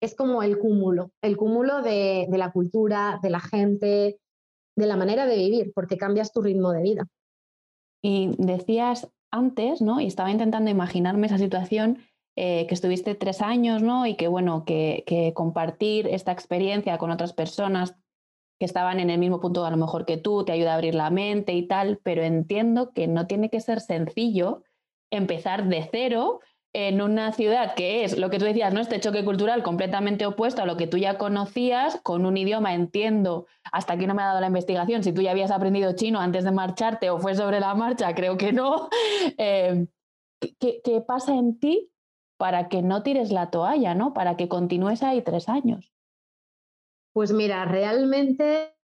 es 0.00 0.14
como 0.14 0.42
el 0.42 0.58
cúmulo, 0.58 1.10
el 1.22 1.36
cúmulo 1.36 1.82
de, 1.82 2.26
la 2.30 2.52
cultura, 2.52 3.18
de 3.22 3.30
la 3.30 3.40
gente, 3.40 4.18
de 4.76 4.86
la 4.86 4.96
manera 4.96 5.26
de 5.26 5.36
vivir, 5.36 5.72
porque 5.74 5.96
cambias 5.96 6.32
tu 6.32 6.42
ritmo 6.42 6.72
de 6.72 6.82
vida. 6.82 7.06
Y 8.02 8.32
decías 8.38 9.08
antes, 9.30 9.80
¿no? 9.80 10.00
Y 10.00 10.06
estaba 10.06 10.30
intentando 10.30 10.70
imaginarme 10.70 11.26
esa 11.26 11.38
situación, 11.38 11.98
eh, 12.36 12.66
que 12.66 12.74
estuviste 12.74 13.14
tres 13.14 13.40
años, 13.40 13.82
¿no? 13.82 14.06
Y 14.06 14.16
que, 14.16 14.28
bueno, 14.28 14.64
que, 14.66 15.32
compartir 15.34 16.06
esta 16.06 16.32
experiencia 16.32 16.98
con 16.98 17.10
otras 17.10 17.32
personas 17.32 17.96
que 18.58 18.66
estaban 18.66 19.00
en 19.00 19.10
el 19.10 19.18
mismo 19.18 19.40
punto 19.40 19.64
a 19.64 19.70
lo 19.70 19.76
mejor 19.76 20.06
que 20.06 20.16
tú, 20.16 20.44
te 20.44 20.52
ayuda 20.52 20.72
a 20.72 20.74
abrir 20.74 20.94
la 20.94 21.10
mente 21.10 21.52
y 21.52 21.66
tal, 21.66 21.98
pero 22.02 22.22
entiendo 22.22 22.92
que 22.92 23.06
no 23.06 23.26
tiene 23.26 23.50
que 23.50 23.60
ser 23.60 23.80
sencillo 23.80 24.62
empezar 25.10 25.68
de 25.68 25.88
cero 25.90 26.40
en 26.72 27.00
una 27.00 27.32
ciudad 27.32 27.74
que 27.74 28.04
es 28.04 28.18
lo 28.18 28.28
que 28.28 28.38
tú 28.38 28.44
decías, 28.44 28.72
¿no? 28.72 28.80
Este 28.80 29.00
choque 29.00 29.24
cultural 29.24 29.62
completamente 29.62 30.26
opuesto 30.26 30.62
a 30.62 30.66
lo 30.66 30.76
que 30.76 30.86
tú 30.86 30.98
ya 30.98 31.16
conocías, 31.18 31.98
con 32.02 32.26
un 32.26 32.36
idioma, 32.36 32.74
entiendo, 32.74 33.46
hasta 33.72 33.94
aquí 33.94 34.06
no 34.06 34.14
me 34.14 34.22
ha 34.22 34.26
dado 34.26 34.40
la 34.40 34.48
investigación, 34.48 35.02
si 35.02 35.12
tú 35.12 35.22
ya 35.22 35.30
habías 35.30 35.50
aprendido 35.50 35.94
chino 35.94 36.20
antes 36.20 36.44
de 36.44 36.52
marcharte 36.52 37.10
o 37.10 37.18
fue 37.18 37.34
sobre 37.34 37.60
la 37.60 37.74
marcha, 37.74 38.14
creo 38.14 38.36
que 38.36 38.52
no. 38.52 38.88
Eh, 39.38 39.86
¿qué, 40.58 40.80
¿Qué 40.84 41.00
pasa 41.00 41.34
en 41.34 41.58
ti 41.58 41.90
para 42.36 42.68
que 42.68 42.82
no 42.82 43.02
tires 43.02 43.32
la 43.32 43.50
toalla, 43.50 43.94
¿no? 43.94 44.12
Para 44.12 44.36
que 44.36 44.48
continúes 44.48 45.02
ahí 45.02 45.22
tres 45.22 45.48
años. 45.48 45.92
Pues 47.12 47.32
mira, 47.32 47.64
realmente 47.64 48.76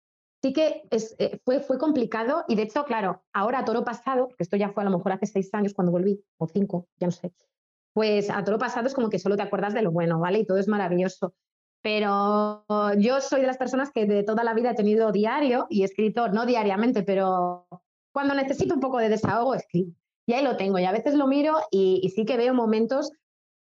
sí 0.41 0.53
que 0.53 0.83
eh, 0.89 1.39
fue, 1.43 1.59
fue 1.59 1.77
complicado 1.77 2.45
y 2.47 2.55
de 2.55 2.63
hecho, 2.63 2.85
claro, 2.85 3.23
ahora 3.33 3.65
toro 3.65 3.83
pasado, 3.83 4.29
que 4.29 4.35
esto 4.43 4.57
ya 4.57 4.69
fue 4.69 4.83
a 4.83 4.89
lo 4.89 4.97
mejor 4.97 5.11
hace 5.11 5.25
seis 5.25 5.53
años 5.53 5.73
cuando 5.73 5.91
volví, 5.91 6.23
o 6.37 6.47
cinco, 6.47 6.87
ya 6.97 7.07
no 7.07 7.11
sé, 7.11 7.33
pues 7.93 8.29
a 8.29 8.43
toro 8.43 8.57
pasado 8.57 8.87
es 8.87 8.93
como 8.93 9.09
que 9.09 9.19
solo 9.19 9.35
te 9.35 9.43
acuerdas 9.43 9.73
de 9.73 9.81
lo 9.81 9.91
bueno, 9.91 10.19
¿vale? 10.19 10.39
Y 10.39 10.45
todo 10.45 10.57
es 10.57 10.67
maravilloso. 10.67 11.33
Pero 11.81 12.63
yo 12.97 13.21
soy 13.21 13.41
de 13.41 13.47
las 13.47 13.57
personas 13.57 13.91
que 13.91 14.05
de 14.05 14.23
toda 14.23 14.43
la 14.43 14.53
vida 14.53 14.71
he 14.71 14.75
tenido 14.75 15.11
diario 15.11 15.65
y 15.69 15.81
he 15.81 15.85
escrito, 15.85 16.27
no 16.27 16.45
diariamente, 16.45 17.03
pero 17.03 17.67
cuando 18.13 18.35
necesito 18.35 18.75
un 18.75 18.81
poco 18.81 18.99
de 18.99 19.09
desahogo, 19.09 19.55
escribo. 19.55 19.93
Y 20.27 20.33
ahí 20.33 20.43
lo 20.43 20.57
tengo. 20.57 20.77
Y 20.77 20.85
a 20.85 20.91
veces 20.91 21.15
lo 21.15 21.27
miro 21.27 21.57
y, 21.71 22.11
sí 22.15 22.25
que 22.25 22.37
veo 22.37 22.53
momentos 22.53 23.11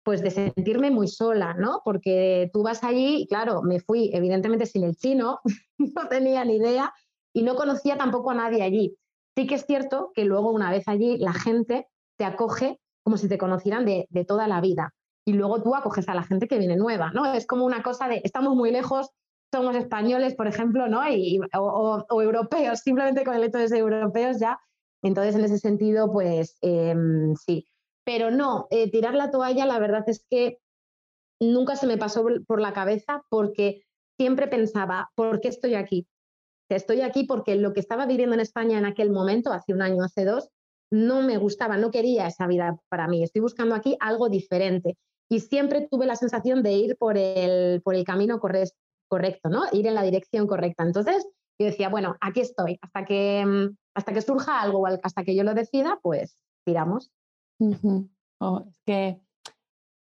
pues 0.03 0.21
de 0.21 0.29
sentirme 0.29 0.91
muy 0.91 1.07
sola, 1.07 1.55
¿no? 1.55 1.81
Porque 1.83 2.49
tú 2.53 2.61
vas 2.61 2.83
allí 2.83 3.25
claro, 3.27 3.63
me 3.63 3.79
fui 3.79 4.11
evidentemente 4.13 4.67
sin 4.67 4.83
el 4.83 4.95
chino, 4.95 5.39
no 5.77 6.07
tenía 6.07 6.45
ni 6.45 6.57
idea 6.57 6.93
y 7.33 7.41
no 7.41 7.55
conocía 7.55 7.97
tampoco 7.97 8.31
a 8.31 8.35
nadie 8.35 8.61
allí. 8.61 8.95
Sí 9.35 9.47
que 9.47 9.55
es 9.55 9.65
cierto 9.65 10.11
que 10.13 10.23
luego 10.23 10.51
una 10.51 10.71
vez 10.71 10.87
allí 10.87 11.17
la 11.17 11.33
gente 11.33 11.87
te 12.17 12.23
acoge 12.23 12.79
como 13.05 13.17
si 13.17 13.29
te 13.29 13.37
conocieran 13.37 13.85
de, 13.85 14.07
de 14.09 14.25
toda 14.25 14.47
la 14.47 14.59
vida 14.61 14.93
y 15.25 15.33
luego 15.33 15.61
tú 15.61 15.75
acoges 15.75 16.09
a 16.09 16.15
la 16.15 16.23
gente 16.23 16.47
que 16.47 16.57
viene 16.57 16.75
nueva, 16.75 17.11
¿no? 17.11 17.31
Es 17.33 17.47
como 17.47 17.65
una 17.65 17.81
cosa 17.81 18.07
de, 18.07 18.21
estamos 18.23 18.55
muy 18.55 18.71
lejos, 18.71 19.09
somos 19.51 19.75
españoles, 19.75 20.35
por 20.35 20.47
ejemplo, 20.47 20.87
¿no? 20.87 21.07
Y, 21.09 21.39
o, 21.53 22.05
europeos, 22.21 22.79
simplemente 22.79 23.23
con 23.23 23.35
el 23.35 23.43
hecho 23.43 23.57
de 23.57 23.67
ser 23.67 23.79
europeos 23.79 24.39
ya. 24.39 24.59
Entonces, 25.03 25.35
en 25.35 25.45
ese 25.45 25.57
sentido, 25.57 26.11
pues 26.11 26.57
em, 26.61 27.35
sí. 27.35 27.67
Pero 28.05 28.31
no, 28.31 28.67
eh, 28.69 28.91
tirar 28.91 29.15
la 29.15 29.31
toalla, 29.31 29.65
la 29.65 29.79
verdad 29.79 30.03
es 30.07 30.25
que 30.29 30.59
nunca 31.39 31.75
se 31.75 31.87
me 31.87 31.97
pasó 31.97 32.25
por 32.47 32.61
la 32.61 32.73
cabeza 32.73 33.23
porque 33.29 33.83
siempre 34.17 34.47
pensaba, 34.47 35.11
¿por 35.15 35.41
qué 35.41 35.47
estoy 35.47 35.73
aquí? 35.75 36.07
Estoy 36.69 37.01
aquí 37.01 37.25
porque 37.25 37.55
lo 37.55 37.73
que 37.73 37.79
estaba 37.79 38.05
viviendo 38.05 38.35
en 38.35 38.41
España 38.41 38.77
en 38.77 38.85
aquel 38.85 39.11
momento, 39.11 39.51
hace 39.51 39.73
un 39.73 39.81
año, 39.81 40.03
hace 40.03 40.25
dos, 40.25 40.49
no 40.91 41.21
me 41.21 41.37
gustaba, 41.37 41.77
no 41.77 41.91
quería 41.91 42.27
esa 42.27 42.47
vida 42.47 42.77
para 42.89 43.07
mí. 43.07 43.23
Estoy 43.23 43.41
buscando 43.41 43.75
aquí 43.75 43.97
algo 43.99 44.29
diferente 44.29 44.97
y 45.29 45.39
siempre 45.39 45.87
tuve 45.89 46.05
la 46.05 46.15
sensación 46.15 46.63
de 46.63 46.73
ir 46.73 46.97
por 46.97 47.17
el, 47.17 47.81
por 47.81 47.95
el 47.95 48.03
camino 48.03 48.39
correcto, 48.39 49.49
¿no? 49.49 49.63
Ir 49.71 49.87
en 49.87 49.95
la 49.95 50.03
dirección 50.03 50.47
correcta. 50.47 50.83
Entonces, 50.83 51.27
yo 51.59 51.65
decía, 51.65 51.89
bueno, 51.89 52.15
aquí 52.21 52.41
estoy, 52.41 52.77
hasta 52.81 53.05
que, 53.05 53.45
mm, 53.45 53.75
hasta 53.95 54.13
que 54.13 54.21
surja 54.21 54.61
algo 54.61 54.79
o 54.79 54.87
hasta 54.87 55.23
que 55.23 55.35
yo 55.35 55.43
lo 55.43 55.53
decida, 55.53 55.99
pues 56.01 56.43
tiramos. 56.65 57.11
Oh, 58.39 58.65
es 58.67 58.81
que, 58.85 59.21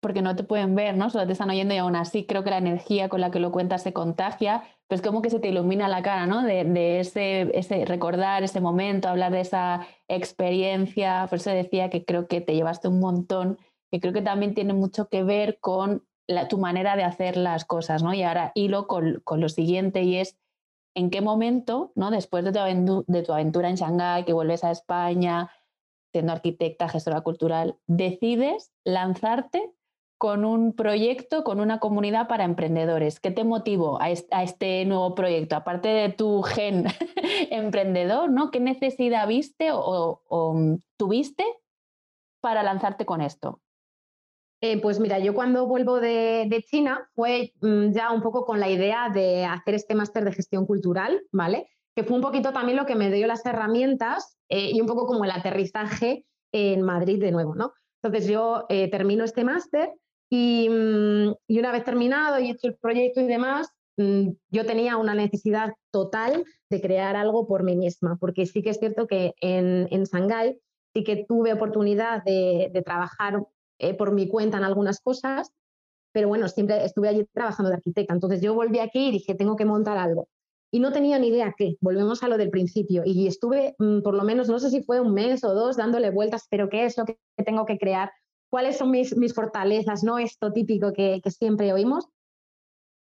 porque 0.01 0.23
no 0.23 0.37
te 0.37 0.45
pueden 0.45 0.75
ver, 0.75 0.97
¿no? 0.97 1.11
Solo 1.11 1.27
te 1.27 1.33
están 1.33 1.51
oyendo 1.51 1.75
y 1.75 1.79
aún 1.79 1.97
así 1.97 2.27
creo 2.27 2.45
que 2.45 2.51
la 2.51 2.59
energía 2.59 3.09
con 3.09 3.21
la 3.21 3.31
que 3.31 3.41
lo 3.41 3.51
cuentas 3.51 3.83
se 3.83 3.93
contagia, 3.93 4.63
pues 4.89 5.03
como 5.03 5.23
que 5.23 5.31
se 5.31 5.39
te 5.39 5.49
ilumina 5.49 5.87
la 5.89 6.03
cara, 6.03 6.27
¿no? 6.27 6.43
De, 6.43 6.65
de 6.65 7.01
ese, 7.01 7.57
ese 7.57 7.85
recordar 7.85 8.43
ese 8.43 8.61
momento, 8.61 9.09
hablar 9.09 9.33
de 9.33 9.41
esa 9.41 9.87
experiencia. 10.09 11.27
Por 11.29 11.39
eso 11.39 11.51
decía 11.51 11.91
que 11.91 12.05
creo 12.05 12.27
que 12.27 12.41
te 12.41 12.55
llevaste 12.55 12.89
un 12.89 13.01
montón 13.01 13.59
que 13.91 14.01
creo 14.01 14.13
que 14.13 14.23
también 14.23 14.55
tiene 14.55 14.75
mucho 14.75 15.09
que 15.09 15.23
ver 15.23 15.59
con 15.61 16.05
tu 16.49 16.59
manera 16.59 16.97
de 16.97 17.05
hacer 17.05 17.37
las 17.37 17.65
cosas, 17.65 18.03
¿no? 18.03 18.13
Y 18.13 18.23
ahora 18.23 18.53
hilo 18.55 18.87
con, 18.87 19.21
con, 19.25 19.41
lo 19.41 19.49
siguiente 19.49 20.03
y 20.03 20.17
es 20.17 20.37
en 20.95 21.11
qué 21.11 21.23
momento, 21.23 21.93
¿no? 21.95 22.11
Después 22.11 22.45
de 22.45 22.53
tu, 22.53 23.05
de 23.07 23.23
tu 23.23 23.33
aventura 23.33 23.71
en 23.71 23.77
Shanghái, 23.77 24.25
que 24.25 24.35
vuelves 24.35 24.63
a 24.63 24.71
España, 24.71 25.51
siendo 26.13 26.33
arquitecta, 26.33 26.89
gestora 26.89 27.23
cultural, 27.23 27.79
decides 27.87 28.73
lanzarte 28.85 29.73
con 30.19 30.45
un 30.45 30.73
proyecto, 30.75 31.45
con 31.45 31.61
una 31.61 31.79
comunidad 31.79 32.27
para 32.27 32.45
emprendedores. 32.45 33.21
¿Qué 33.21 33.31
te 33.31 33.45
motivó 33.45 34.03
a 34.03 34.11
este, 34.11 34.85
nuevo 34.85 35.15
proyecto? 35.15 35.55
Aparte 35.55 35.89
de 35.89 36.09
tu 36.09 36.43
gen 36.43 36.87
emprendedor, 37.51 38.29
¿no? 38.29 38.51
¿Qué 38.51 38.59
necesidad 38.59 39.29
viste 39.29 39.71
o, 39.73 40.21
tuviste 40.97 41.45
para 42.41 42.65
lanzarte 42.65 43.07
con 43.07 43.21
esto? 43.21 43.61
Eh, 44.61 44.81
pues 44.83 44.99
mira, 44.99 45.21
yo 45.21 45.35
cuando 45.35 45.69
vuelvo 45.69 46.01
de, 46.01 46.65
China 46.69 47.09
fue 47.15 47.53
mm, 47.61 47.93
ya 47.93 48.11
un 48.11 48.21
poco 48.21 48.45
con 48.45 48.59
la 48.59 48.69
idea 48.69 49.09
de 49.15 49.45
hacer 49.45 49.75
este 49.75 49.95
máster 49.95 50.25
de 50.25 50.33
gestión 50.33 50.67
cultural, 50.67 51.23
¿vale? 51.31 51.71
Que 51.95 52.03
fue 52.03 52.17
un 52.17 52.23
poquito 52.23 52.53
también 52.53 52.77
lo 52.77 52.87
que 52.87 52.97
me 52.97 53.13
dio 53.13 53.29
las 53.29 53.47
herramientas 53.47 54.37
eh, 54.49 54.73
y 54.73 54.81
un 54.81 54.89
poco 54.89 55.07
como 55.07 55.25
el 55.25 55.31
aterrizaje 55.31 56.27
en 56.51 56.83
Madrid 56.83 57.21
de 57.21 57.31
nuevo, 57.31 57.55
¿no? 57.55 57.73
Entonces 58.03 58.29
yo 58.29 58.67
eh, 58.69 58.91
termino 58.91 59.23
este 59.23 59.45
máster 59.45 59.93
y, 60.31 60.69
mm, 60.69 61.35
y, 61.47 61.59
una 61.59 61.73
vez 61.73 61.85
terminado 61.85 62.39
y 62.39 62.51
hecho 62.51 62.69
el 62.69 62.77
proyecto 62.77 63.21
y 63.21 63.27
demás, 63.27 63.69
mm, 63.97 64.31
yo 64.51 64.67
tenía 64.67 64.97
una 64.97 65.15
necesidad 65.15 65.75
total 65.91 66.45
de 66.71 66.81
crear 66.81 67.17
algo 67.17 67.47
por 67.47 67.63
mí 67.63 67.77
misma, 67.77 68.17
porque 68.21 68.47
sí 68.47 68.63
que 68.63 68.71
es 68.71 68.79
cierto 68.79 69.07
que 69.07 69.35
en, 69.41 69.89
en 69.91 70.05
Shanghái 70.05 70.59
sí 70.95 71.05
que 71.05 71.25
tuve 71.27 71.53
oportunidad 71.53 72.23
de, 72.25 72.71
de 72.73 72.83
trabajar 72.83 73.43
eh, 73.79 73.95
por 73.95 74.13
mi 74.13 74.29
cuenta 74.29 74.59
en 74.59 74.65
algunas 74.65 75.01
cosas, 75.01 75.53
pero 76.13 76.29
bueno, 76.29 76.49
siempre 76.49 76.85
estuve 76.85 77.09
allí 77.09 77.27
trabajando 77.33 77.71
de 77.71 77.77
arquitecta. 77.77 78.13
Entonces 78.13 78.41
yo 78.41 78.55
volví 78.55 78.81
aquí 78.81 79.09
y 79.09 79.13
dije, 79.13 79.35
tengo 79.35 79.57
que 79.57 79.65
montar 79.65 79.99
algo. 79.99 80.29
Y 80.71 80.81
no 80.81 80.93
tenía 80.93 81.19
ni 81.19 81.29
idea 81.29 81.55
qué, 81.57 81.77
volvemos 81.81 82.23
a 82.23 82.29
lo 82.29 82.37
del 82.37 82.51
principio. 82.51 83.03
Y 83.05 83.27
estuve 83.27 83.75
mm, 83.79 84.03
por 84.03 84.15
lo 84.15 84.25
menos, 84.25 84.49
no 84.49 84.59
sé 84.59 84.71
si 84.71 84.83
fue 84.83 85.01
un 85.01 85.15
mes 85.15 85.45
o 85.45 85.55
dos, 85.55 85.77
dándole 85.77 86.11
vueltas, 86.11 86.47
pero 86.51 86.69
qué 86.69 86.85
es 86.85 86.99
lo 86.99 87.05
que 87.05 87.19
tengo 87.45 87.65
que 87.67 87.79
crear, 87.79 88.11
cuáles 88.51 88.79
son 88.79 88.91
mis, 88.91 89.17
mis 89.17 89.35
fortalezas, 89.35 90.05
no 90.05 90.19
esto 90.19 90.53
típico 90.53 90.93
que, 90.93 91.21
que 91.23 91.31
siempre 91.31 91.73
oímos. 91.73 92.07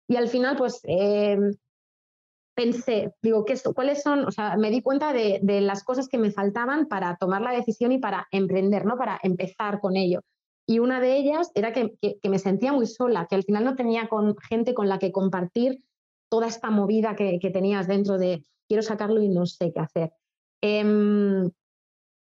Y 0.07 0.15
al 0.15 0.29
final, 0.29 0.55
pues 0.57 0.79
em, 0.83 1.53
pensé, 2.55 3.13
digo, 3.21 3.45
¿qué, 3.45 3.55
¿cuáles 3.75 4.01
son? 4.01 4.25
O 4.25 4.31
sea, 4.31 4.57
me 4.57 4.71
di 4.71 4.81
cuenta 4.81 5.13
de, 5.13 5.39
de, 5.41 5.61
las 5.61 5.83
cosas 5.83 6.07
que 6.07 6.17
me 6.17 6.31
faltaban 6.31 6.87
para 6.87 7.17
tomar 7.17 7.41
la 7.41 7.51
decisión 7.51 7.91
y 7.91 7.99
para 7.99 8.27
emprender, 8.31 8.85
¿no? 8.85 8.97
Para 8.97 9.19
empezar 9.21 9.79
con 9.79 9.95
ello. 9.95 10.21
Y 10.69 10.79
una 10.79 10.99
de 10.99 11.15
ellas 11.15 11.49
era 11.55 11.71
que, 11.71 11.95
me 12.23 12.39
sentía 12.39 12.73
muy 12.73 12.87
sola, 12.87 13.25
que 13.29 13.35
al 13.35 13.43
final 13.43 13.63
no 13.63 13.75
tenía 13.75 14.09
con, 14.09 14.35
gente 14.37 14.73
con 14.73 14.89
la 14.89 14.99
que 14.99 15.13
compartir 15.13 15.81
toda 16.29 16.47
esta 16.47 16.69
movida 16.69 17.15
que, 17.15 17.39
tenías 17.53 17.87
dentro 17.87 18.17
de 18.17 18.43
quiero 18.67 18.83
sacarlo 18.83 19.21
y 19.21 19.29
no 19.29 19.45
sé 19.45 19.71
qué 19.71 19.79
hacer. 19.79 20.11
Em, 20.61 21.49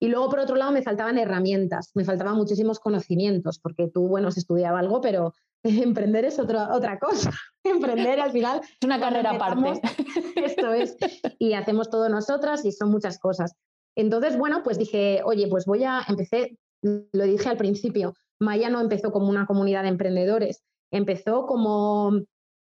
y 0.01 0.09
luego, 0.09 0.31
por 0.31 0.41
otro 0.41 0.57
lado, 0.57 0.73
me 0.73 0.83
faltaban 0.83 1.19
herramientas, 1.19 1.91
me 1.95 2.05
faltaban 2.05 2.37
muchísimos 2.37 2.79
conocimientos, 2.79 3.59
porque 3.59 3.89
tú, 3.93 4.09
bueno, 4.09 4.31
se 4.31 4.41
estudiaba 4.41 4.79
algo, 4.79 5.01
pero 5.01 5.35
emprender 5.63 6.25
es 6.25 6.39
otra, 6.39 6.75
otra 6.75 6.99
cosa. 6.99 7.33
emprender 7.65 8.21
al 8.21 8.33
final... 8.33 8.61
Es 8.63 8.85
una 8.85 9.01
carrera 9.01 9.33
aparte. 9.33 9.81
Esto 10.37 10.73
es. 10.73 10.97
Y 11.39 11.55
hacemos 11.55 11.91
todo 11.91 12.09
nosotras 12.09 12.65
y 12.65 12.73
son 12.73 12.91
muchas 12.91 13.19
cosas. 13.19 13.55
Entonces, 13.97 14.39
bueno, 14.39 14.63
pues 14.63 14.79
dije, 14.79 15.23
oye, 15.25 15.49
pues 15.49 15.67
voy 15.67 15.83
a, 15.83 16.03
empecé 16.09 16.57
lo 16.83 17.25
dije 17.25 17.49
al 17.49 17.57
principio, 17.57 18.15
Maya 18.41 18.71
no 18.71 18.81
empezó 18.81 19.11
como 19.11 19.29
una 19.29 19.47
comunidad 19.47 19.83
de 19.83 19.89
emprendedores, 19.89 20.63
empezó 20.93 21.47
como 21.47 22.09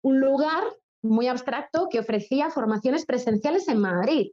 un 0.03 0.21
lugar 0.21 0.63
muy 1.03 1.29
abstracto 1.29 1.89
que 1.91 2.01
ofrecía 2.01 2.51
formaciones 2.51 3.05
presenciales 3.05 3.69
en 3.69 3.79
Madrid. 3.79 4.31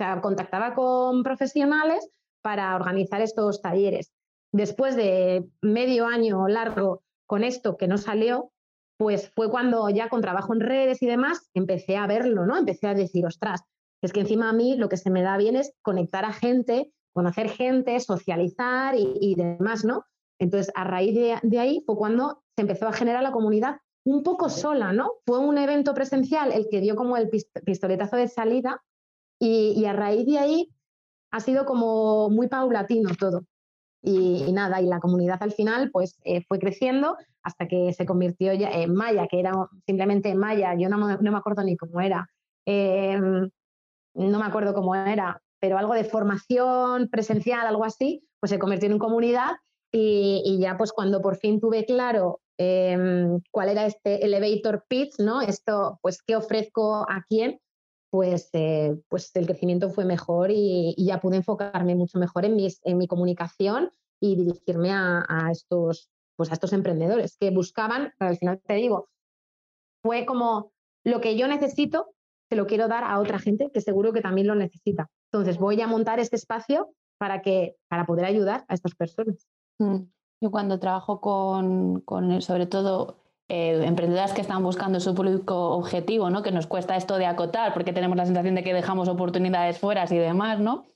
Sea, 0.00 0.22
contactaba 0.22 0.74
con 0.74 1.22
profesionales 1.22 2.08
para 2.42 2.74
organizar 2.74 3.20
estos 3.20 3.60
talleres. 3.60 4.14
Después 4.50 4.96
de 4.96 5.46
medio 5.60 6.06
año 6.06 6.48
largo 6.48 7.02
con 7.26 7.44
esto 7.44 7.76
que 7.76 7.86
no 7.86 7.98
salió, 7.98 8.50
pues 8.98 9.30
fue 9.34 9.50
cuando 9.50 9.90
ya 9.90 10.08
con 10.08 10.22
trabajo 10.22 10.54
en 10.54 10.60
redes 10.60 11.02
y 11.02 11.06
demás 11.06 11.50
empecé 11.52 11.98
a 11.98 12.06
verlo, 12.06 12.46
¿no? 12.46 12.56
Empecé 12.56 12.86
a 12.86 12.94
decir, 12.94 13.26
ostras, 13.26 13.60
es 14.02 14.14
que 14.14 14.20
encima 14.20 14.48
a 14.48 14.54
mí 14.54 14.74
lo 14.76 14.88
que 14.88 14.96
se 14.96 15.10
me 15.10 15.20
da 15.20 15.36
bien 15.36 15.54
es 15.54 15.74
conectar 15.82 16.24
a 16.24 16.32
gente 16.32 16.90
conocer 17.12 17.50
gente, 17.50 18.00
socializar 18.00 18.94
y, 18.96 19.34
demás, 19.34 19.84
¿no? 19.84 20.06
Entonces, 20.38 20.72
a 20.74 20.84
raíz 20.84 21.14
de, 21.14 21.58
ahí 21.58 21.82
fue 21.84 21.96
cuando 21.96 22.42
se 22.56 22.62
empezó 22.62 22.88
a 22.88 22.92
generar 22.94 23.22
la 23.22 23.32
comunidad 23.32 23.76
un 24.06 24.22
poco 24.22 24.48
sola, 24.48 24.94
¿no? 24.94 25.12
Fue 25.26 25.38
un 25.38 25.58
evento 25.58 25.92
presencial 25.92 26.52
el 26.52 26.68
que 26.70 26.80
dio 26.80 26.96
como 26.96 27.18
el 27.18 27.28
pistoletazo 27.28 28.16
de 28.16 28.28
salida 28.28 28.82
y, 29.40 29.84
a 29.86 29.94
raíz 29.94 30.26
de 30.26 30.38
ahí 30.38 30.70
ha 31.32 31.40
sido 31.40 31.64
como 31.64 32.28
muy 32.28 32.48
paulatino 32.48 33.10
todo. 33.18 33.44
Y, 34.02 34.52
nada, 34.52 34.80
y 34.80 34.86
la 34.86 35.00
comunidad 35.00 35.42
al 35.42 35.52
final 35.52 35.90
pues 35.90 36.18
eh, 36.24 36.42
fue 36.46 36.58
creciendo 36.58 37.16
hasta 37.42 37.68
que 37.68 37.92
se 37.92 38.06
convirtió 38.06 38.52
ya 38.52 38.70
en 38.70 38.94
Maya, 38.94 39.26
que 39.28 39.40
era 39.40 39.52
simplemente 39.86 40.34
Maya, 40.34 40.74
yo 40.74 40.88
no, 40.88 40.98
me 40.98 41.36
acuerdo 41.36 41.62
ni 41.64 41.76
cómo 41.76 42.00
era, 42.00 42.28
em, 42.66 43.50
no 44.14 44.38
me 44.38 44.44
acuerdo 44.44 44.74
cómo 44.74 44.94
era, 44.94 45.42
pero 45.58 45.78
algo 45.78 45.94
de 45.94 46.04
formación 46.04 47.08
presencial, 47.08 47.66
algo 47.66 47.84
así, 47.84 48.22
pues 48.40 48.50
se 48.50 48.58
convirtió 48.58 48.90
en 48.90 48.98
comunidad 48.98 49.52
y, 49.92 50.58
ya 50.60 50.76
pues 50.76 50.92
cuando 50.92 51.20
por 51.20 51.36
fin 51.36 51.60
tuve 51.60 51.84
claro 51.84 52.40
em, 52.58 53.40
cuál 53.50 53.70
era 53.70 53.86
este 53.86 54.24
elevator 54.24 54.84
pitch, 54.88 55.18
¿no? 55.18 55.40
Esto, 55.40 55.98
pues 56.02 56.22
qué 56.22 56.36
ofrezco 56.36 57.06
a 57.08 57.24
quién, 57.28 57.58
pues, 58.10 58.50
eh, 58.52 59.00
pues 59.08 59.34
el 59.36 59.46
crecimiento 59.46 59.90
fue 59.90 60.04
mejor 60.04 60.50
y, 60.50 60.94
ya 60.98 61.20
pude 61.20 61.36
enfocarme 61.36 61.94
mucho 61.94 62.18
mejor 62.18 62.44
en, 62.44 62.56
mis, 62.56 62.80
en 62.84 62.98
mi 62.98 63.06
comunicación 63.06 63.90
y 64.20 64.36
dirigirme 64.36 64.90
a, 64.92 65.48
estos 65.50 66.10
pues 66.36 66.50
a 66.50 66.54
estos 66.54 66.72
emprendedores 66.72 67.36
que 67.38 67.50
buscaban, 67.50 68.14
al 68.18 68.36
final 68.38 68.60
te 68.64 68.74
digo, 68.74 69.08
fue 70.02 70.24
como 70.24 70.72
lo 71.04 71.20
que 71.20 71.36
yo 71.36 71.46
necesito, 71.46 72.14
se 72.48 72.56
lo 72.56 72.66
quiero 72.66 72.88
dar 72.88 73.04
a 73.04 73.18
otra 73.18 73.38
gente 73.38 73.70
que 73.72 73.82
seguro 73.82 74.12
que 74.12 74.22
también 74.22 74.46
lo 74.46 74.54
necesita. 74.54 75.10
Entonces 75.30 75.58
voy 75.58 75.80
a 75.82 75.86
montar 75.86 76.18
este 76.18 76.36
espacio 76.36 76.94
para, 77.18 77.42
que, 77.42 77.76
para 77.88 78.06
poder 78.06 78.24
ayudar 78.24 78.64
a 78.68 78.74
estas 78.74 78.94
personas. 78.94 79.46
Mm. 79.78 80.04
Yo 80.42 80.50
cuando 80.50 80.80
trabajo 80.80 81.20
con, 81.20 82.00
con 82.00 82.40
sobre 82.40 82.66
todo 82.66 83.18
eh, 83.52 83.84
emprendedoras 83.84 84.32
que 84.32 84.42
están 84.42 84.62
buscando 84.62 85.00
su 85.00 85.12
público 85.12 85.70
objetivo, 85.70 86.30
¿no? 86.30 86.44
que 86.44 86.52
nos 86.52 86.68
cuesta 86.68 86.96
esto 86.96 87.18
de 87.18 87.26
acotar 87.26 87.74
porque 87.74 87.92
tenemos 87.92 88.16
la 88.16 88.24
sensación 88.24 88.54
de 88.54 88.62
que 88.62 88.72
dejamos 88.72 89.08
oportunidades 89.08 89.76
fuera 89.76 90.04
y 90.08 90.18
demás, 90.18 90.60
¿no? 90.60 90.86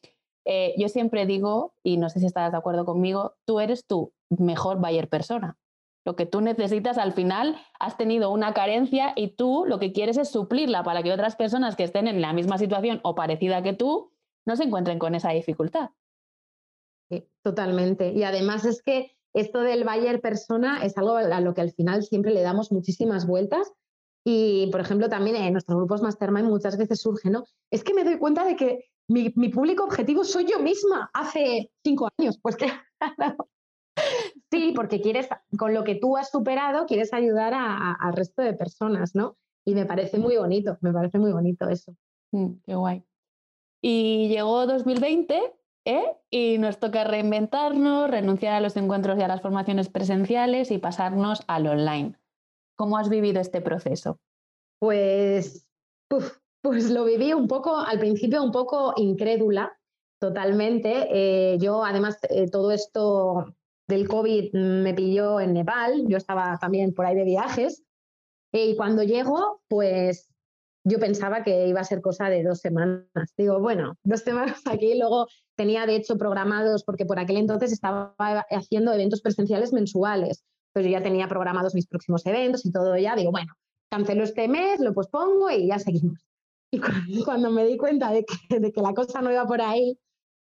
Eh, 0.45 0.73
yo 0.79 0.89
siempre 0.89 1.27
digo, 1.27 1.75
y 1.83 1.97
no 1.97 2.09
sé 2.11 2.21
si 2.21 2.27
estás 2.27 2.53
de 2.53 2.59
acuerdo 2.59 2.85
conmigo, 2.85 3.35
tú 3.45 3.59
eres 3.59 3.87
tu 3.89 4.13
mejor 4.31 4.79
buyer 4.79 5.09
persona. 5.09 5.59
Lo 6.07 6.15
que 6.15 6.27
tú 6.27 6.43
necesitas 6.43 6.97
al 6.97 7.13
final, 7.13 7.57
has 7.81 7.97
tenido 7.97 8.31
una 8.31 8.55
carencia 8.55 9.15
y 9.17 9.35
tú 9.35 9.65
lo 9.67 9.81
que 9.81 9.93
quieres 9.93 10.17
es 10.17 10.29
suplirla 10.29 10.85
para 10.85 11.03
que 11.03 11.13
otras 11.13 11.35
personas 11.35 11.75
que 11.75 11.83
estén 11.83 12.07
en 12.07 12.21
la 12.21 12.33
misma 12.33 12.59
situación 12.59 13.01
o 13.03 13.17
parecida 13.17 13.65
que 13.65 13.73
tú 13.73 14.13
no 14.47 14.55
se 14.55 14.63
encuentren 14.63 15.01
con 15.01 15.17
esa 15.17 15.31
dificultad. 15.31 15.91
Sí, 17.11 17.27
totalmente. 17.43 18.13
Y 18.13 18.23
además 18.23 18.65
es 18.65 18.81
que 18.81 19.17
esto 19.35 19.61
del 19.61 19.85
buyer 19.85 20.21
persona 20.21 20.85
es 20.85 20.97
algo 20.97 21.17
a 21.17 21.41
lo 21.41 21.55
que 21.55 21.61
al 21.61 21.73
final 21.73 22.05
siempre 22.05 22.33
le 22.33 22.43
damos 22.43 22.71
muchísimas 22.71 23.27
vueltas. 23.27 23.73
Y, 24.25 24.69
por 24.71 24.81
ejemplo, 24.81 25.09
también 25.09 25.37
en 25.37 25.53
nuestros 25.53 25.77
grupos 25.77 26.01
Mastermind 26.01 26.49
muchas 26.49 26.79
veces 26.79 27.01
surge, 27.01 27.29
¿no? 27.29 27.45
Es 27.71 27.85
que 27.85 27.93
me 27.93 28.05
doy 28.05 28.19
cuenta 28.19 28.45
de 28.45 28.57
que 28.57 28.87
mi, 29.09 29.31
público 29.31 29.85
objetivo 29.85 30.25
soy 30.25 30.47
yo 30.47 30.61
misma 30.61 31.11
hace 31.13 31.71
cinco 31.83 32.09
años. 32.19 32.39
Pues 32.41 32.57
que 32.57 32.73
sí, 34.51 34.73
porque 34.75 35.01
quieres, 35.01 35.29
con 35.59 35.75
lo 35.75 35.85
que 35.85 35.97
tú 35.97 36.17
has 36.17 36.31
superado, 36.31 36.87
quieres 36.87 37.13
ayudar 37.13 37.53
al 37.55 38.13
resto 38.15 38.41
de 38.41 38.55
personas, 38.55 39.15
¿no? 39.15 39.37
Y 39.67 39.75
me 39.75 39.85
parece 39.85 40.19
muy 40.19 40.37
bonito, 40.37 40.79
me 40.81 40.93
parece 40.93 41.19
muy 41.19 41.33
bonito 41.33 41.69
eso. 41.69 41.95
Mm, 42.33 42.53
qué 42.65 42.75
guay. 42.75 43.05
Y 43.83 44.29
llegó 44.29 44.67
2020 44.67 45.53
¿eh? 45.85 46.17
y 46.31 46.59
nos 46.59 46.79
toca 46.79 47.05
reinventarnos, 47.05 48.11
renunciar 48.11 48.55
a 48.55 48.61
los 48.61 48.77
encuentros 48.77 49.19
y 49.19 49.23
a 49.23 49.29
las 49.29 49.43
formaciones 49.43 49.89
presenciales 49.89 50.71
y 50.71 50.79
pasarnos 50.79 51.43
al 51.47 51.67
online. 51.67 52.19
¿Cómo 52.77 52.99
has 52.99 53.09
vivido 53.09 53.41
este 53.41 53.61
proceso? 53.61 54.19
Pues, 54.81 55.67
pues 56.63 56.91
lo 56.91 57.05
viví 57.05 57.33
un 57.33 57.47
poco, 57.47 57.77
al 57.77 57.99
principio 57.99 58.43
un 58.43 58.53
poco 58.53 58.95
incrédula, 58.97 59.79
totalmente. 60.21 61.09
Eh, 61.11 61.59
yo 61.59 61.85
además 61.85 62.19
eh, 62.31 62.51
todo 62.51 62.73
esto 62.73 63.55
del 63.87 64.09
COVID 64.09 64.55
me 64.55 64.95
pilló 64.95 65.41
en 65.41 65.53
Nepal, 65.53 66.07
yo 66.09 66.17
estaba 66.17 66.59
también 66.59 66.95
por 66.95 67.07
ahí 67.07 67.15
de 67.15 67.25
viajes 67.25 67.85
y 68.53 68.77
cuando 68.77 69.03
llego, 69.03 69.63
pues 69.69 70.34
yo 70.85 70.99
pensaba 70.99 71.43
que 71.43 71.67
iba 71.67 71.81
a 71.81 71.85
ser 71.85 72.03
cosa 72.03 72.29
de 72.29 72.43
dos 72.43 72.61
semanas. 72.61 73.09
Digo, 73.37 73.59
bueno, 73.59 73.97
dos 74.05 74.21
semanas 74.21 74.63
aquí, 74.67 74.99
luego 74.99 75.27
tenía 75.57 75.87
de 75.87 75.97
hecho 75.97 76.17
programados, 76.19 76.85
porque 76.85 77.07
por 77.07 77.19
aquel 77.19 77.39
entonces 77.39 77.73
estaba 77.73 78.15
haciendo 78.51 78.93
eventos 78.93 79.23
presenciales 79.23 79.73
mensuales, 79.73 80.45
pues 80.73 80.85
yo 80.85 80.91
ya 80.91 81.03
tenía 81.03 81.29
programados 81.29 81.75
mis 81.75 81.87
próximos 81.87 82.27
eventos 82.27 82.67
y 82.67 82.73
todo 82.73 82.97
ya, 82.97 83.17
digo, 83.17 83.31
bueno, 83.31 83.53
cancelo 83.91 84.25
este 84.25 84.49
mes, 84.49 84.81
lo 84.81 84.93
pospongo 84.93 85.51
y 85.51 85.69
ya 85.69 85.79
seguimos. 85.79 86.27
Y 86.71 86.81
cuando 87.25 87.51
me 87.51 87.65
di 87.65 87.77
cuenta 87.77 88.11
de 88.11 88.25
que, 88.25 88.61
de 88.61 88.73
que 88.73 88.83
la 88.83 88.93
cosa 88.93 89.23
no 89.23 89.31
iba 89.31 89.47
por 89.47 89.63
ahí, 89.63 89.99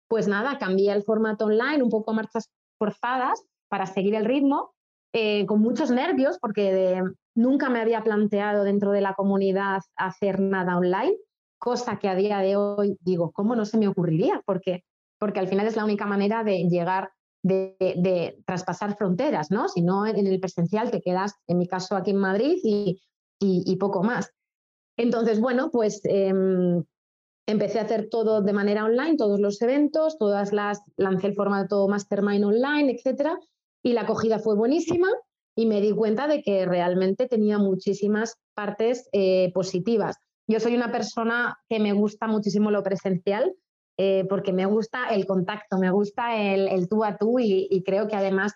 pues 0.08 0.28
nada, 0.28 0.58
cambié 0.58 0.92
el 0.94 1.04
formato 1.04 1.46
online, 1.46 1.84
un 1.84 1.90
poco 1.90 2.12
a 2.12 2.14
marchas 2.14 2.50
forzadas 2.78 3.44
para 3.70 3.86
seguir 3.86 4.16
el 4.16 4.26
ritmo, 4.26 4.74
eh, 5.14 5.46
con 5.46 5.62
muchos 5.62 5.90
nervios, 5.90 6.38
porque 6.40 6.72
de, 6.72 7.04
Nunca 7.38 7.70
me 7.70 7.80
había 7.80 8.04
planteado 8.04 8.64
dentro 8.64 8.92
de 8.92 9.02
la 9.02 9.14
comunidad 9.14 9.82
hacer 9.96 10.40
nada 10.40 10.76
online, 10.76 11.16
cosa 11.60 12.00
que 12.00 12.10
a 12.10 12.16
día 12.16 12.40
de 12.40 12.56
hoy 12.56 12.98
digo, 13.02 13.32
¿cómo 13.32 13.56
no 13.56 13.64
se 13.64 13.78
me 13.78 13.88
ocurriría? 13.88 14.42
Porque, 14.44 14.86
porque 15.20 15.40
al 15.40 15.48
final 15.48 15.68
es 15.68 15.76
la 15.76 15.86
única 15.86 16.08
manera 16.08 16.44
de 16.44 16.68
llegar, 16.68 17.12
de, 17.44 18.42
traspasar 18.44 18.98
fronteras, 18.98 19.52
¿no? 19.52 19.70
Si 19.70 19.84
no, 19.84 20.08
en 20.08 20.26
el 20.26 20.40
presencial 20.40 20.90
te 20.90 21.00
quedas, 21.00 21.36
en 21.46 21.60
mi 21.60 21.68
caso, 21.68 21.96
aquí 21.96 22.10
en 22.10 22.18
Madrid 22.18 22.58
y, 22.64 23.76
poco 23.76 24.02
más. 24.02 24.34
Entonces, 24.98 25.40
bueno, 25.40 25.70
pues 25.70 26.02
em, 26.06 26.84
empecé 27.46 27.78
a 27.78 27.84
hacer 27.84 28.10
todo 28.10 28.42
de 28.42 28.54
manera 28.54 28.84
online, 28.84 29.16
todos 29.16 29.40
los 29.40 29.62
eventos, 29.62 30.18
todas 30.18 30.54
las, 30.54 30.82
lancé 30.96 31.28
el 31.28 31.36
formato 31.36 31.88
Mastermind 31.88 32.46
online, 32.46 32.94
etcétera, 32.94 33.38
y 33.84 33.94
la 33.94 34.02
acogida 34.02 34.40
fue 34.40 34.56
buenísima 34.56 35.08
y 35.58 35.66
me 35.66 35.82
di 35.82 35.92
cuenta 35.92 36.28
de 36.28 36.44
que 36.44 36.68
realmente 36.68 37.28
tenía 37.28 37.58
muchísimas 37.58 38.38
partes 38.54 39.10
eh, 39.12 39.52
positivas. 39.54 40.18
Yo 40.48 40.60
soy 40.60 40.76
una 40.76 40.92
persona 40.92 41.58
que 41.68 41.80
me 41.80 41.94
gusta 41.94 42.28
muchísimo 42.28 42.70
lo 42.70 42.84
presencial 42.84 43.56
eh, 43.98 44.26
porque 44.30 44.54
me 44.54 44.68
gusta 44.68 45.08
el 45.10 45.26
contacto, 45.26 45.80
me 45.80 45.90
gusta 45.90 46.38
el, 46.38 46.88
tú 46.88 47.04
a 47.04 47.18
tú 47.18 47.40
y, 47.40 47.84
creo 47.84 48.08
que 48.08 48.16
además 48.16 48.54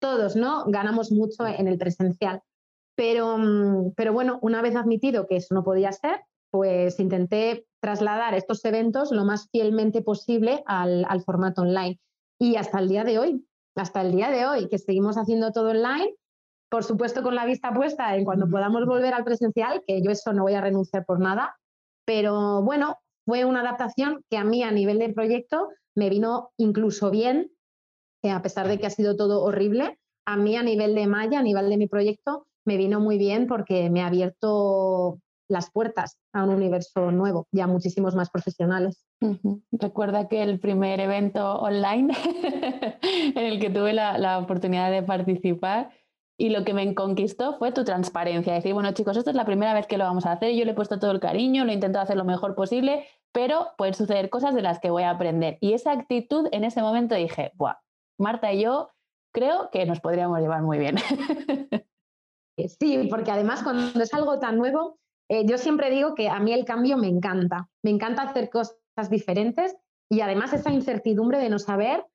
todos 0.00 0.34
¿no? 0.34 0.64
ganamos 0.66 1.12
mucho 1.12 1.46
en 1.46 1.68
el 1.68 1.78
presencial. 1.78 2.42
Pero, 2.96 3.38
mm, 3.38 3.92
pero 3.96 4.12
bueno, 4.12 4.40
una 4.42 4.60
vez 4.60 4.74
admitido 4.74 5.28
que 5.28 5.36
eso 5.36 5.54
no 5.54 5.62
podía 5.62 5.92
ser, 5.92 6.20
pues 6.50 6.98
intenté 6.98 7.64
trasladar 7.80 8.34
estos 8.34 8.64
eventos 8.64 9.12
lo 9.12 9.24
más 9.24 9.48
fielmente 9.52 10.02
posible 10.02 10.64
al, 10.66 11.06
al 11.08 11.22
formato 11.22 11.62
online. 11.62 12.00
Y 12.40 12.56
hasta 12.56 12.80
el 12.80 12.88
día 12.88 13.04
de 13.04 13.20
hoy, 13.20 13.46
hasta 13.76 14.02
el 14.02 14.10
día 14.10 14.30
de 14.30 14.46
hoy, 14.46 14.68
que 14.68 14.78
seguimos 14.78 15.16
haciendo 15.16 15.52
todo 15.52 15.70
online, 15.70 16.12
por 16.74 16.82
supuesto 16.82 17.22
con 17.22 17.36
la 17.36 17.46
vista 17.46 17.72
puesta 17.72 18.16
en 18.16 18.24
cuando 18.24 18.48
podamos 18.50 18.84
volver 18.84 19.14
al 19.14 19.22
presencial, 19.22 19.84
que 19.86 20.02
yo 20.02 20.10
eso 20.10 20.32
no 20.32 20.42
voy 20.42 20.54
a 20.54 20.60
renunciar 20.60 21.04
por 21.04 21.20
nada, 21.20 21.54
pero 22.04 22.62
bueno, 22.64 22.98
fue 23.24 23.44
una 23.44 23.60
adaptación 23.60 24.24
que 24.28 24.38
a 24.38 24.42
mí 24.42 24.64
a 24.64 24.72
nivel 24.72 24.98
de 24.98 25.12
proyecto 25.12 25.68
me 25.94 26.10
vino 26.10 26.50
incluso 26.56 27.12
bien, 27.12 27.52
que 28.20 28.32
a 28.32 28.42
pesar 28.42 28.66
de 28.66 28.80
que 28.80 28.86
ha 28.86 28.90
sido 28.90 29.14
todo 29.14 29.44
horrible, 29.44 30.00
a 30.26 30.36
mí 30.36 30.56
a 30.56 30.64
nivel 30.64 30.96
de 30.96 31.06
Maya, 31.06 31.38
a 31.38 31.42
nivel 31.44 31.70
de 31.70 31.76
mi 31.76 31.86
proyecto, 31.86 32.48
me 32.66 32.76
vino 32.76 32.98
muy 32.98 33.18
bien 33.18 33.46
porque 33.46 33.88
me 33.88 34.02
ha 34.02 34.08
abierto 34.08 35.20
las 35.48 35.70
puertas 35.70 36.18
a 36.32 36.42
un 36.42 36.50
universo 36.50 37.12
nuevo 37.12 37.46
y 37.52 37.60
a 37.60 37.68
muchísimos 37.68 38.16
más 38.16 38.30
profesionales. 38.30 39.06
Recuerda 39.70 40.26
que 40.26 40.42
el 40.42 40.58
primer 40.58 40.98
evento 40.98 41.60
online 41.60 42.12
en 43.02 43.44
el 43.44 43.60
que 43.60 43.70
tuve 43.70 43.92
la 43.92 44.38
oportunidad 44.38 44.90
de 44.90 45.04
participar, 45.04 45.90
y 46.36 46.50
lo 46.50 46.64
que 46.64 46.74
me 46.74 46.94
conquistó 46.94 47.58
fue 47.58 47.72
tu 47.72 47.84
transparencia. 47.84 48.54
Decir, 48.54 48.74
bueno, 48.74 48.92
chicos, 48.92 49.16
esto 49.16 49.30
es 49.30 49.36
la 49.36 49.44
primera 49.44 49.74
vez 49.74 49.86
que 49.86 49.98
lo 49.98 50.04
vamos 50.04 50.26
a 50.26 50.32
hacer. 50.32 50.54
Yo 50.54 50.64
le 50.64 50.72
he 50.72 50.74
puesto 50.74 50.98
todo 50.98 51.12
el 51.12 51.20
cariño, 51.20 51.64
lo 51.64 51.70
he 51.70 51.74
intentado 51.74 52.02
hacer 52.02 52.16
lo 52.16 52.24
mejor 52.24 52.54
posible, 52.54 53.06
pero 53.32 53.68
pueden 53.78 53.94
suceder 53.94 54.30
cosas 54.30 54.54
de 54.54 54.62
las 54.62 54.80
que 54.80 54.90
voy 54.90 55.04
a 55.04 55.10
aprender. 55.10 55.58
Y 55.60 55.72
esa 55.72 55.92
actitud 55.92 56.48
en 56.52 56.64
ese 56.64 56.82
momento 56.82 57.14
dije, 57.14 57.52
Buah, 57.54 57.76
Marta 58.18 58.52
y 58.52 58.62
yo 58.62 58.90
creo 59.32 59.70
que 59.70 59.86
nos 59.86 60.00
podríamos 60.00 60.40
llevar 60.40 60.62
muy 60.62 60.78
bien. 60.78 60.96
Sí, 62.56 63.08
porque 63.10 63.32
además 63.32 63.62
cuando 63.62 64.00
es 64.00 64.14
algo 64.14 64.38
tan 64.38 64.58
nuevo, 64.58 64.98
eh, 65.28 65.44
yo 65.46 65.58
siempre 65.58 65.90
digo 65.90 66.14
que 66.14 66.28
a 66.28 66.38
mí 66.38 66.52
el 66.52 66.64
cambio 66.64 66.96
me 66.96 67.08
encanta. 67.08 67.68
Me 67.82 67.90
encanta 67.90 68.22
hacer 68.22 68.50
cosas 68.50 68.76
diferentes 69.10 69.76
y 70.10 70.20
además 70.20 70.52
esa 70.52 70.70
incertidumbre 70.70 71.38
de 71.38 71.48
no 71.48 71.58
saber 71.58 72.06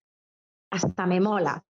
hasta 0.71 1.05
me 1.07 1.19
mola, 1.19 1.65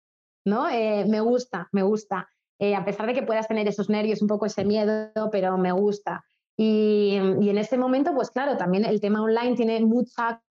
¿no? 0.46 0.70
Eh, 0.70 1.06
me 1.08 1.22
gusta, 1.22 1.70
me 1.72 1.82
gusta. 1.82 2.30
Eh, 2.60 2.76
a 2.76 2.84
pesar 2.84 3.08
de 3.08 3.14
que 3.14 3.24
puedas 3.24 3.48
tener 3.48 3.68
esos 3.68 3.90
nervios, 3.90 4.22
un 4.22 4.28
poco 4.28 4.46
ese 4.46 4.66
miedo, 4.66 5.12
pero 5.32 5.58
me 5.58 5.72
gusta. 5.72 6.24
Y, 6.58 7.16
en 7.16 7.58
ese 7.58 7.78
momento, 7.78 8.14
pues 8.14 8.32
claro, 8.32 8.58
también 8.58 8.84
el 8.84 9.00
tema 9.00 9.22
online 9.22 9.56
tiene 9.56 9.80
mucha, 9.80 10.42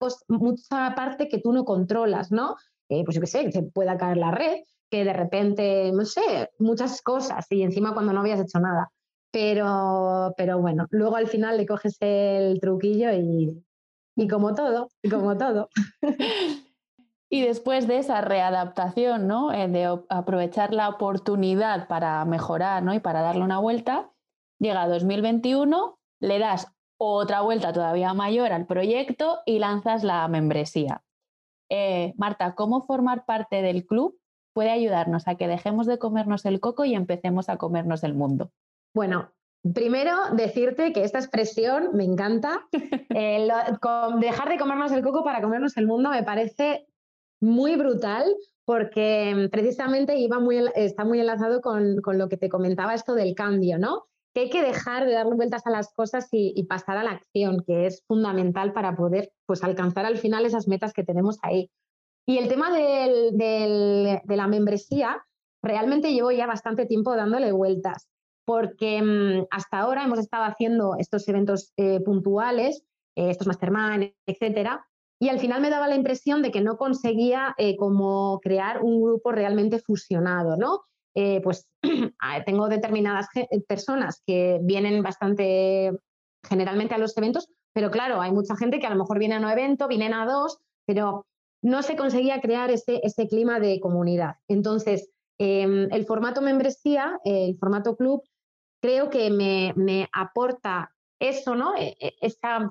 parte 0.97 1.29
que 1.29 1.39
tú 1.39 1.53
no 1.53 1.67
controlas, 1.67 2.33
¿no? 2.33 2.57
Eh, 2.89 3.05
pues 3.05 3.15
yo 3.15 3.21
qué 3.21 3.27
sé, 3.27 3.45
que 3.45 3.53
se 3.53 3.63
pueda 3.63 3.99
caer 3.99 4.17
la 4.17 4.31
red, 4.31 4.63
que 4.91 5.05
de 5.05 5.13
repente, 5.13 5.93
no 5.93 6.07
sé, 6.07 6.49
muchas 6.59 7.03
cosas 7.03 7.47
y 7.51 7.63
encima 7.63 7.93
cuando 7.93 8.15
no 8.15 8.21
habías 8.21 8.41
hecho 8.41 8.59
nada. 8.59 8.91
Pero, 9.31 10.33
pero 10.39 10.59
bueno, 10.59 10.87
luego 10.89 11.17
al 11.17 11.29
final 11.29 11.59
le 11.59 11.67
coges 11.67 11.99
el 12.01 12.59
truquillo 12.59 13.13
y, 13.13 13.63
y 14.17 14.29
como 14.29 14.55
todo, 14.55 14.89
como 15.11 15.37
todo. 15.37 15.69
Y 17.31 17.43
después 17.43 17.87
de 17.87 17.99
esa 17.99 18.23
readaptación, 18.23 19.27
¿no? 19.27 19.53
Eh, 19.53 19.69
de 19.69 20.01
aprovechar 20.09 20.73
la 20.73 20.89
oportunidad 20.89 21.87
para 21.87 22.25
mejorar 22.25 22.83
¿no? 22.83 22.95
y 22.95 23.01
para 23.01 23.21
darle 23.21 23.45
una 23.45 23.59
vuelta, 23.59 24.11
llega 24.59 24.89
2021, 24.89 25.99
le 26.21 26.39
das 26.39 26.73
otra 26.99 27.43
vuelta 27.43 27.73
todavía 27.73 28.15
mayor 28.15 28.53
al 28.53 28.67
proyecto 28.67 29.41
y 29.45 29.59
lanzas 29.59 30.05
la 30.05 30.27
membresía. 30.29 31.03
Eh, 31.71 32.15
Marta, 32.17 32.55
¿cómo 32.55 32.87
formar 32.87 33.27
parte 33.27 33.61
del 33.61 33.87
club 33.87 34.19
puede 34.55 34.71
ayudarnos 34.71 35.29
a 35.29 35.35
que 35.35 35.49
dejemos 35.49 35.87
de 35.87 35.99
comernos 35.99 36.47
el 36.47 36.61
coco 36.61 36.87
y 36.87 36.95
empecemos 36.95 37.51
a 37.51 37.59
comernos 37.59 38.05
el 38.05 38.15
mundo? 38.15 38.51
Bueno, 38.95 39.31
Primero, 39.75 40.13
decirte 40.35 40.93
que 40.93 41.03
esta 41.03 41.19
expresión 41.19 41.91
me 41.93 42.05
encanta. 42.05 42.69
dejar 44.21 44.49
de 44.49 44.59
comernos 44.59 44.93
el 44.93 45.03
coco 45.03 45.25
para 45.25 45.43
comernos 45.43 45.77
el 45.77 45.87
mundo 45.87 46.11
me 46.11 46.23
parece 46.23 46.88
muy 47.41 47.77
brutal 47.77 48.25
porque 48.65 49.49
precisamente 49.51 50.17
iba 50.19 50.39
muy, 50.41 50.59
está 50.75 51.05
muy 51.05 51.21
enlazado 51.21 51.61
con, 51.61 52.03
con, 52.03 52.19
lo 52.19 52.29
que 52.29 52.37
te 52.37 52.51
comentaba 52.51 52.95
esto 52.95 53.15
del 53.15 53.35
cambio, 53.35 53.79
¿no? 53.79 54.05
Que 54.35 54.43
hay 54.43 54.51
que 54.51 54.63
dejar 54.63 55.07
de 55.07 55.13
darle 55.13 55.35
vueltas 55.35 55.67
a 55.67 55.71
las 55.71 55.93
cosas 55.95 56.29
y, 56.33 56.63
pasar 56.65 56.99
a 56.99 57.03
la 57.03 57.13
acción, 57.13 57.65
que 57.67 57.87
es 57.87 58.05
fundamental 58.07 58.75
para 58.75 58.95
poder 58.95 59.33
pues, 59.47 59.65
alcanzar 59.65 60.05
al 60.05 60.19
final 60.19 60.45
esas 60.45 60.69
metas 60.69 60.93
que 60.93 61.03
tenemos 61.03 61.39
ahí. 61.43 61.71
Y 62.27 62.37
el 62.37 62.49
tema 62.49 62.71
del, 62.71 63.39
de 63.39 64.37
la 64.37 64.47
membresía, 64.47 65.25
realmente 65.63 66.13
llevo 66.13 66.31
ya 66.31 66.47
bastante 66.47 66.85
tiempo 66.85 67.17
dándole 67.17 67.53
vueltas, 67.53 68.07
porque 68.45 69.03
mm, 69.03 69.47
hasta 69.51 69.79
ahora 69.79 70.05
hemos 70.05 70.19
estado 70.19 70.45
haciendo 70.45 70.97
estos 70.99 71.27
eventos 71.29 71.73
eh, 71.77 72.01
puntuales, 72.01 72.85
eh, 73.17 73.31
estos 73.31 73.47
mastermind, 73.47 74.13
etcétera, 74.27 74.87
y 75.21 75.29
al 75.29 75.41
final 75.41 75.61
me 75.61 75.71
daba 75.71 75.89
la 75.89 75.97
impresión 75.97 76.43
de 76.43 76.51
que 76.51 76.61
no 76.61 76.77
conseguía 76.77 77.55
eh, 77.59 77.77
como 77.77 78.41
crear 78.41 78.83
un 78.83 79.03
grupo 79.03 79.33
realmente 79.33 79.81
fusionado, 79.81 80.57
¿no? 80.57 80.83
Eh, 81.15 81.41
pues 81.43 81.69
tengo 82.47 82.69
determinadas 82.69 83.27
personas 83.67 84.23
que 84.25 84.61
vienen 84.63 85.03
bastante 85.03 85.93
generalmente 86.45 86.95
a 86.95 86.99
los 86.99 87.17
eventos, 87.17 87.49
pero 87.75 87.91
claro, 87.91 88.21
hay 88.21 88.31
mucha 88.31 88.57
gente 88.57 88.79
que 88.79 88.87
a 88.87 88.91
lo 88.91 88.97
mejor 88.97 89.19
viene 89.19 89.35
a 89.35 89.39
un 89.39 89.49
evento, 89.49 89.89
vienen 89.89 90.15
a 90.15 90.25
dos, 90.25 90.59
pero 90.87 91.27
no 91.63 91.83
se 91.83 91.97
conseguía 91.97 92.41
crear 92.41 92.71
ese, 92.71 93.29
clima 93.29 93.59
de 93.59 93.81
comunidad. 93.81 94.37
Entonces, 94.47 95.11
em, 95.39 95.89
el 95.91 96.07
formato 96.07 96.41
membresía, 96.41 97.19
el 97.25 97.59
formato 97.59 97.97
club, 97.97 98.23
creo 98.81 99.11
que 99.11 99.31
me, 99.31 99.73
me 99.75 100.09
aporta 100.13 100.93
eso, 101.21 101.55
¿no? 101.55 101.75
E, 101.77 101.97
e, 102.01 102.13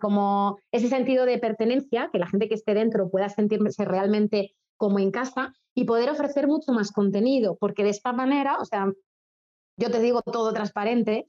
como 0.01 0.57
ese 0.71 0.88
sentido 0.89 1.25
de 1.25 1.38
pertenencia, 1.38 2.10
que 2.12 2.19
la 2.19 2.27
gente 2.27 2.47
que 2.47 2.55
esté 2.55 2.73
dentro 2.73 3.10
pueda 3.10 3.29
sentirse 3.29 3.86
realmente 3.86 4.55
como 4.77 4.99
en 4.99 5.12
casa 5.12 5.53
y 5.75 5.86
poder 5.86 6.10
ofrecer 6.10 6.47
mucho 6.47 6.71
más 6.71 6.91
contenido, 6.91 7.57
porque 7.60 7.83
de 7.83 7.89
esta 7.89 8.13
manera, 8.13 8.57
o 8.60 8.65
sea, 8.65 8.91
yo 9.77 9.91
te 9.91 9.99
digo 9.99 10.21
todo 10.21 10.53
transparente, 10.53 11.27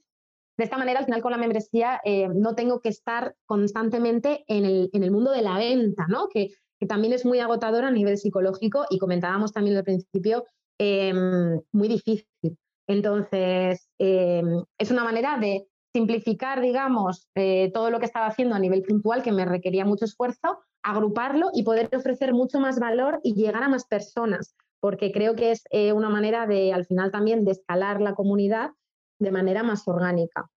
de 0.57 0.63
esta 0.63 0.77
manera 0.77 0.99
al 0.99 1.05
final 1.05 1.21
con 1.21 1.31
la 1.31 1.37
membresía 1.37 2.01
eh, 2.03 2.27
no 2.27 2.53
tengo 2.53 2.81
que 2.81 2.89
estar 2.89 3.35
constantemente 3.45 4.43
en 4.47 4.65
el, 4.65 4.89
en 4.91 5.03
el 5.03 5.11
mundo 5.11 5.31
de 5.31 5.41
la 5.41 5.57
venta, 5.57 6.05
¿no? 6.07 6.27
Que, 6.27 6.49
también 6.87 7.11
es 7.11 7.25
muy 7.25 7.41
agotador 7.41 7.83
a 7.83 7.91
nivel 7.91 8.17
psicológico 8.17 8.85
y 8.89 8.99
comentábamos 8.99 9.51
también 9.51 9.75
al 9.75 9.83
principio, 9.83 10.45
em, 10.77 11.59
muy 11.73 11.89
difícil. 11.89 12.57
Entonces, 12.87 13.89
em, 13.97 14.63
es 14.77 14.89
una 14.89 15.03
manera 15.03 15.37
de 15.37 15.67
simplificar, 15.93 16.61
digamos, 16.61 17.27
eh, 17.35 17.71
todo 17.73 17.89
lo 17.89 17.99
que 17.99 18.05
estaba 18.05 18.27
haciendo 18.27 18.55
a 18.55 18.59
nivel 18.59 18.83
puntual, 18.83 19.23
que 19.23 19.31
me 19.31 19.45
requería 19.45 19.85
mucho 19.85 20.05
esfuerzo, 20.05 20.59
agruparlo 20.83 21.49
y 21.53 21.63
poder 21.63 21.89
ofrecer 21.95 22.33
mucho 22.33 22.59
más 22.59 22.79
valor 22.79 23.19
y 23.23 23.33
llegar 23.33 23.63
a 23.63 23.69
más 23.69 23.85
personas, 23.85 24.55
porque 24.79 25.11
creo 25.11 25.35
que 25.35 25.51
es 25.51 25.63
eh, 25.71 25.93
una 25.93 26.09
manera 26.09 26.47
de, 26.47 26.73
al 26.73 26.85
final 26.85 27.11
también, 27.11 27.43
de 27.43 27.51
escalar 27.51 28.01
la 28.01 28.13
comunidad 28.13 28.71
de 29.19 29.31
manera 29.31 29.63
más 29.63 29.87
orgánica. 29.87 30.49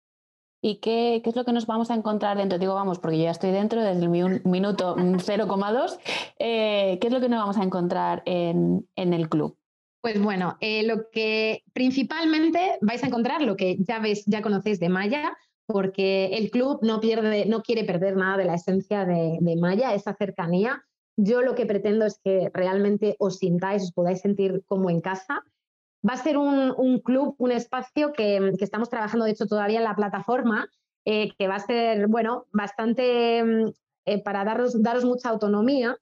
¿Y 0.61 0.77
qué, 0.77 1.19
qué, 1.21 1.29
es 1.29 1.35
lo 1.35 1.43
que 1.43 1.51
nos 1.51 1.67
vamos 1.67 1.91
a 1.91 1.95
encontrar 1.95 2.37
dentro? 2.37 2.57
Digo, 2.57 2.73
vamos, 2.73 2.99
porque 2.99 3.17
yo 3.17 3.25
ya 3.25 3.31
estoy 3.31 3.51
dentro 3.51 3.81
desde 3.81 4.01
el 4.01 4.09
minuto 4.09 4.95
0,2. 4.95 5.99
Eh, 6.39 6.97
¿Qué 7.01 7.07
es 7.07 7.13
lo 7.13 7.19
que 7.19 7.27
nos 7.27 7.39
vamos 7.41 7.57
a 7.57 7.63
encontrar 7.63 8.23
en, 8.25 8.87
en 8.95 9.13
el 9.13 9.27
club? 9.27 9.57
Pues 10.03 10.21
bueno, 10.21 10.57
eh, 10.59 10.83
lo 10.83 11.09
que 11.11 11.63
principalmente 11.71 12.77
vais 12.81 13.01
a 13.01 13.07
encontrar, 13.07 13.41
lo 13.41 13.55
que 13.55 13.77
ya 13.79 13.99
veis, 13.99 14.25
ya 14.25 14.41
conocéis 14.41 14.81
de 14.81 14.89
Maya, 14.89 15.37
porque 15.65 16.25
el 16.33 16.51
club 16.51 16.79
no, 16.81 16.99
pierde, 16.99 17.45
no 17.45 17.61
quiere 17.61 17.85
perder 17.85 18.17
nada 18.17 18.35
de 18.35 18.43
la 18.43 18.55
esencia 18.55 19.05
de, 19.05 19.55
Maya, 19.55 19.93
esa 19.93 20.13
cercanía. 20.13 20.83
Yo 21.15 21.41
lo 21.41 21.55
que 21.55 21.65
pretendo 21.65 22.05
es 22.05 22.19
que 22.21 22.51
realmente 22.53 23.15
os 23.17 23.37
sintáis, 23.37 23.83
os 23.83 23.93
podáis 23.93 24.19
sentir 24.19 24.61
como 24.65 24.89
en 24.89 24.99
casa. 24.99 25.41
Va 26.05 26.15
a 26.15 26.17
ser 26.17 26.37
un, 26.37 26.99
club, 26.99 27.35
un 27.37 27.53
espacio 27.53 28.11
que, 28.11 28.51
estamos 28.59 28.89
trabajando, 28.89 29.23
de 29.23 29.31
hecho, 29.31 29.45
todavía 29.45 29.77
en 29.77 29.85
la 29.85 29.95
plataforma, 29.95 30.67
eh, 31.05 31.31
que 31.39 31.47
va 31.47 31.55
a 31.55 31.65
ser, 31.65 32.07
bueno, 32.07 32.47
bastante 32.51 33.41
mm, 33.41 33.71
eh, 34.03 34.21
para 34.21 34.43
daros, 34.43 34.83
daros 34.83 35.05
mucha 35.05 35.29
autonomía, 35.29 35.97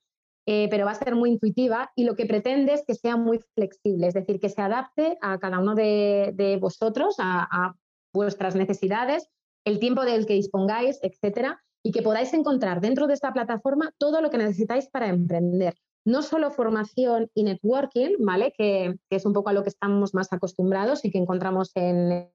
eh, 0.48 0.68
pero 0.72 0.86
va 0.86 0.92
a 0.92 0.96
ser 0.96 1.16
muy 1.16 1.30
intuitiva 1.30 1.92
y 1.96 2.04
lo 2.04 2.16
que 2.16 2.26
pretende 2.26 2.74
es 2.74 2.84
que 2.86 2.96
sea 2.96 3.16
muy 3.16 3.40
flexible, 3.54 4.08
es 4.08 4.16
decir, 4.16 4.40
que 4.40 4.50
se 4.50 4.62
adapte 4.62 5.18
a 5.22 5.38
cada 5.38 5.60
uno 5.60 5.76
de, 5.76 6.58
vosotros, 6.60 7.16
a, 7.20 7.76
vuestras 8.14 8.56
necesidades, 8.56 9.30
el 9.66 9.80
tiempo 9.80 10.04
del 10.04 10.26
que 10.26 10.34
dispongáis, 10.34 11.00
etcétera, 11.04 11.62
y 11.84 11.92
que 11.92 12.02
podáis 12.02 12.34
encontrar 12.34 12.82
dentro 12.82 13.08
de 13.08 13.14
esta 13.14 13.32
plataforma 13.32 13.94
todo 13.98 14.22
lo 14.22 14.30
que 14.30 14.38
necesitáis 14.38 14.90
para 14.90 15.08
emprender. 15.08 15.76
No 16.04 16.24
solo 16.24 16.50
formación 16.50 17.30
y 17.36 17.44
networking, 17.44 18.16
¿vale? 18.20 18.54
Que, 18.58 18.98
es 19.10 19.26
un 19.26 19.34
poco 19.34 19.50
a 19.50 19.54
lo 19.54 19.64
que 19.64 19.70
estamos 19.70 20.14
más 20.14 20.34
acostumbrados 20.34 21.06
y 21.06 21.12
que 21.12 21.20
encontramos 21.20 21.72
en, 21.76 22.28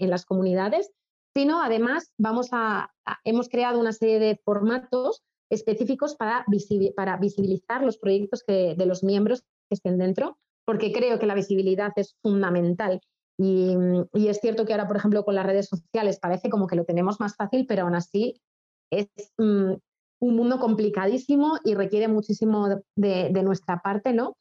las 0.00 0.26
comunidades, 0.26 0.90
sino 1.34 1.62
además 1.62 2.12
hemos 3.24 3.48
creado 3.48 3.80
una 3.80 3.92
serie 3.92 4.18
de 4.18 4.40
formatos 4.44 5.22
específicos 5.52 6.16
para, 6.16 6.46
para 6.96 7.16
visibilizar 7.18 7.82
los 7.82 7.98
proyectos 7.98 8.42
que, 8.42 8.74
de 8.74 8.86
los 8.86 9.04
miembros 9.04 9.42
que 9.68 9.74
estén 9.74 9.98
dentro, 9.98 10.38
porque 10.64 10.92
creo 10.92 11.18
que 11.18 11.26
la 11.26 11.34
visibilidad 11.34 11.92
es 11.96 12.16
fundamental. 12.22 13.00
Y, 13.38 13.76
es 14.14 14.38
cierto 14.40 14.64
que 14.64 14.72
ahora, 14.72 14.88
por 14.88 14.96
ejemplo, 14.96 15.24
con 15.24 15.34
las 15.34 15.44
redes 15.44 15.68
sociales 15.68 16.18
parece 16.18 16.48
como 16.48 16.66
que 16.66 16.76
lo 16.76 16.84
tenemos 16.84 17.20
más 17.20 17.36
fácil, 17.36 17.66
pero 17.66 17.82
aún 17.82 17.94
así 17.94 18.40
es 18.90 19.08
mm, 19.36 19.74
un 20.20 20.36
mundo 20.36 20.58
complicadísimo 20.58 21.58
y 21.64 21.74
requiere 21.74 22.08
muchísimo 22.08 22.68
de, 22.96 23.42
nuestra 23.42 23.80
parte, 23.82 24.14
¿no? 24.14 24.36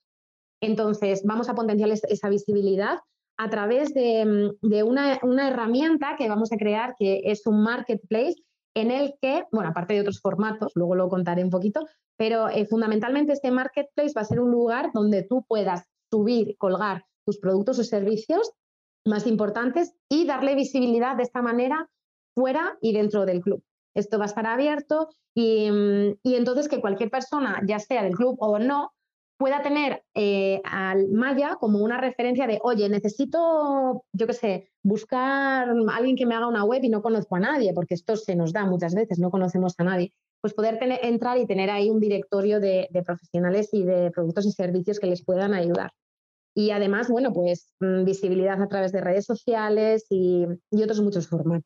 Entonces, 0.61 1.23
vamos 1.25 1.49
a 1.49 1.55
potenciar 1.55 1.89
esa 1.89 2.29
visibilidad 2.29 2.99
a 3.37 3.49
través 3.49 3.93
de, 3.93 4.53
de 4.61 4.83
una, 4.83 5.19
una, 5.23 5.49
herramienta 5.49 6.15
que 6.17 6.29
vamos 6.29 6.51
a 6.51 6.57
crear, 6.57 6.95
que 6.97 7.21
es 7.25 7.47
un 7.47 7.63
marketplace 7.63 8.35
en 8.75 8.91
el 8.91 9.15
que, 9.21 9.45
bueno, 9.51 9.69
aparte 9.69 9.93
de 9.93 10.01
otros 10.01 10.21
formatos, 10.21 10.71
luego 10.75 10.95
lo 10.95 11.09
contaré 11.09 11.43
un 11.43 11.49
poquito, 11.49 11.85
pero 12.17 12.49
eh, 12.49 12.65
fundamentalmente 12.65 13.33
este 13.33 13.51
marketplace 13.51 14.13
va 14.15 14.21
a 14.21 14.25
ser 14.25 14.39
un 14.39 14.51
lugar 14.51 14.91
donde 14.93 15.23
tú 15.23 15.43
puedas 15.47 15.85
subir, 16.09 16.55
colgar 16.57 17.05
tus 17.25 17.39
productos 17.39 17.79
o 17.79 17.83
servicios 17.83 18.51
más 19.05 19.27
importantes 19.27 19.93
y 20.09 20.25
darle 20.25 20.55
visibilidad 20.55 21.15
de 21.15 21.23
esta 21.23 21.41
manera 21.41 21.89
fuera 22.35 22.77
y 22.81 22.93
dentro 22.93 23.25
del 23.25 23.41
club. 23.41 23.63
Esto 23.95 24.17
va 24.17 24.25
a 24.25 24.27
estar 24.27 24.45
abierto 24.45 25.09
y, 25.35 25.69
mm, 25.69 26.19
y 26.23 26.35
entonces 26.35 26.69
que 26.69 26.81
cualquier 26.81 27.09
persona, 27.09 27.61
ya 27.65 27.79
sea 27.79 28.03
del 28.03 28.15
club 28.15 28.37
o 28.39 28.59
no, 28.59 28.93
pueda 29.41 29.63
tener 29.63 30.03
eh, 30.13 30.61
al 30.63 31.09
Maya 31.09 31.57
como 31.59 31.79
una 31.79 31.99
referencia 31.99 32.45
de, 32.45 32.59
oye, 32.61 32.87
necesito, 32.89 34.05
yo 34.13 34.27
qué 34.27 34.33
sé, 34.33 34.69
buscar 34.83 35.67
a 35.67 35.95
alguien 35.95 36.15
que 36.15 36.27
me 36.27 36.35
haga 36.35 36.45
una 36.45 36.63
web 36.63 36.83
y 36.83 36.89
no 36.89 37.01
conozco 37.01 37.37
a 37.37 37.39
nadie, 37.39 37.73
porque 37.73 37.95
esto 37.95 38.15
se 38.15 38.35
nos 38.35 38.53
da 38.53 38.65
muchas 38.65 38.93
veces, 38.93 39.17
no 39.17 39.31
conocemos 39.31 39.73
a 39.79 39.83
nadie. 39.83 40.13
Pues 40.41 40.53
poder 40.53 40.77
tener, 40.77 40.99
entrar 41.01 41.39
y 41.39 41.47
tener 41.47 41.71
ahí 41.71 41.89
un 41.89 41.99
directorio 41.99 42.59
de, 42.59 42.87
profesionales 43.03 43.69
y 43.71 43.83
de 43.83 44.11
productos 44.11 44.45
y 44.45 44.51
servicios 44.51 44.99
que 44.99 45.07
les 45.07 45.25
puedan 45.25 45.55
ayudar. 45.55 45.91
Y 46.53 46.69
además, 46.69 47.09
bueno, 47.09 47.33
pues 47.33 47.73
mm, 47.79 48.03
visibilidad 48.03 48.61
a 48.61 48.67
través 48.67 48.91
de 48.91 49.01
redes 49.01 49.25
sociales 49.25 50.05
y, 50.11 50.45
otros 50.71 51.01
muchos 51.01 51.27
formatos. 51.27 51.65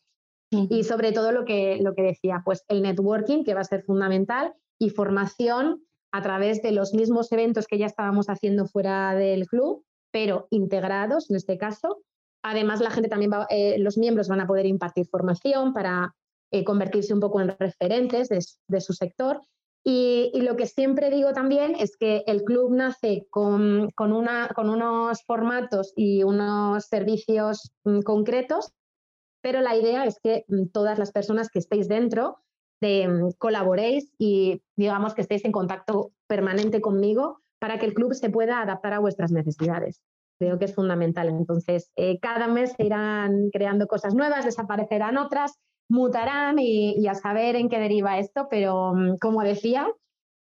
Y 0.49 0.85
sobre 0.85 1.11
todo 1.11 1.33
lo 1.33 1.43
que, 1.43 1.79
lo 1.81 1.93
que 1.93 2.03
decía, 2.03 2.41
pues 2.45 2.63
el 2.69 2.83
networking, 2.83 3.43
que 3.43 3.53
va 3.53 3.59
a 3.59 3.65
ser 3.65 3.83
fundamental, 3.83 4.53
y 4.79 4.89
formación 4.89 5.84
a 6.15 6.21
través 6.21 6.61
de 6.61 6.71
los 6.71 6.93
mismos 6.93 7.29
eventos 7.33 7.67
que 7.67 7.77
ya 7.77 7.87
estábamos 7.87 8.27
haciendo 8.27 8.67
fuera 8.67 9.13
del 9.15 9.47
club, 9.47 9.83
pero 10.11 10.47
integrados 10.49 11.29
en 11.29 11.35
este 11.35 11.57
caso. 11.57 12.03
Además, 12.41 12.79
la 12.79 12.89
gente 12.89 13.09
también 13.09 13.31
va, 13.33 13.47
eh, 13.49 13.77
los 13.79 13.97
miembros 13.97 14.29
van 14.29 14.39
a 14.39 14.47
poder 14.47 14.65
impartir 14.65 15.07
formación 15.07 15.73
para 15.73 16.15
eh, 16.51 16.63
convertirse 16.63 17.13
un 17.13 17.19
poco 17.19 17.41
en 17.41 17.53
referentes 17.59 18.29
de, 18.29 18.79
su 18.79 18.93
sector. 18.93 19.41
Y, 19.83 20.31
lo 20.39 20.55
que 20.55 20.67
siempre 20.67 21.09
digo 21.09 21.33
también 21.33 21.75
es 21.77 21.97
que 21.97 22.23
el 22.27 22.43
club 22.43 22.73
nace 22.73 23.27
con, 23.29 23.91
unos 23.99 25.23
formatos 25.27 25.91
y 25.97 26.23
unos 26.23 26.85
servicios 26.85 27.73
mm, 27.83 27.99
concretos, 28.03 28.71
pero 29.41 29.59
la 29.59 29.75
idea 29.75 30.05
es 30.05 30.17
que 30.23 30.45
mm, 30.47 30.67
todas 30.71 30.97
las 30.97 31.11
personas 31.11 31.49
que 31.49 31.59
estéis 31.59 31.89
dentro 31.89 32.37
Mm, 32.81 33.29
colaboréis 33.37 34.11
y 34.17 34.61
digamos 34.75 35.13
que 35.13 35.21
estéis 35.21 35.45
en 35.45 35.51
contacto 35.51 36.11
permanente 36.27 36.81
conmigo 36.81 37.41
para 37.59 37.79
que 37.79 37.85
el 37.85 37.93
club 37.93 38.13
se 38.13 38.29
pueda 38.29 38.61
adaptar 38.61 38.93
a 38.93 38.99
vuestras 38.99 39.31
necesidades. 39.31 40.01
Creo 40.37 40.59
que 40.59 40.65
es 40.65 40.75
fundamental. 40.75 41.29
Entonces, 41.29 41.91
eh, 41.95 42.19
cada 42.19 42.47
mes 42.47 42.73
se 42.77 42.85
irán 42.85 43.49
creando 43.51 43.87
cosas 43.87 44.13
nuevas, 44.13 44.45
desaparecerán 44.45 45.17
otras, 45.17 45.57
mutarán 45.89 46.59
y, 46.59 47.07
a 47.07 47.15
saber 47.15 47.55
en 47.55 47.69
qué 47.69 47.79
deriva 47.79 48.19
esto, 48.19 48.47
pero 48.49 48.93
mm, 48.93 49.17
como 49.17 49.41
decía, 49.41 49.87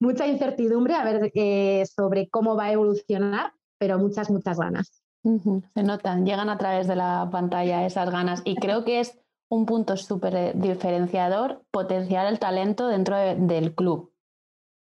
mucha 0.01 0.27
incertidumbre 0.27 0.95
a 0.95 1.05
ver 1.05 1.31
eh, 1.35 1.85
sobre 1.87 2.29
cómo 2.29 2.57
va 2.57 2.65
a 2.65 2.73
evolucionar, 2.73 3.53
pero 3.79 3.99
muchas, 3.99 4.31
muchas 4.31 4.59
ganas. 4.59 5.03
Se 5.75 5.83
notan, 5.85 6.27
llegan 6.27 6.49
a 6.49 6.59
través 6.59 6.89
de 6.89 6.97
la 6.97 7.29
pantalla 7.31 7.87
esas 7.87 8.11
ganas 8.11 8.43
y 8.45 8.57
creo 8.57 8.85
que 8.85 8.99
es 8.99 9.22
un 9.53 9.67
punto 9.67 9.99
súper 9.99 10.35
eh, 10.35 10.53
diferenciador 10.55 11.63
potenciar 11.71 12.27
el 12.27 12.39
talento 12.39 12.89
dentro 12.89 13.19
del 13.19 13.75
club. 13.75 14.11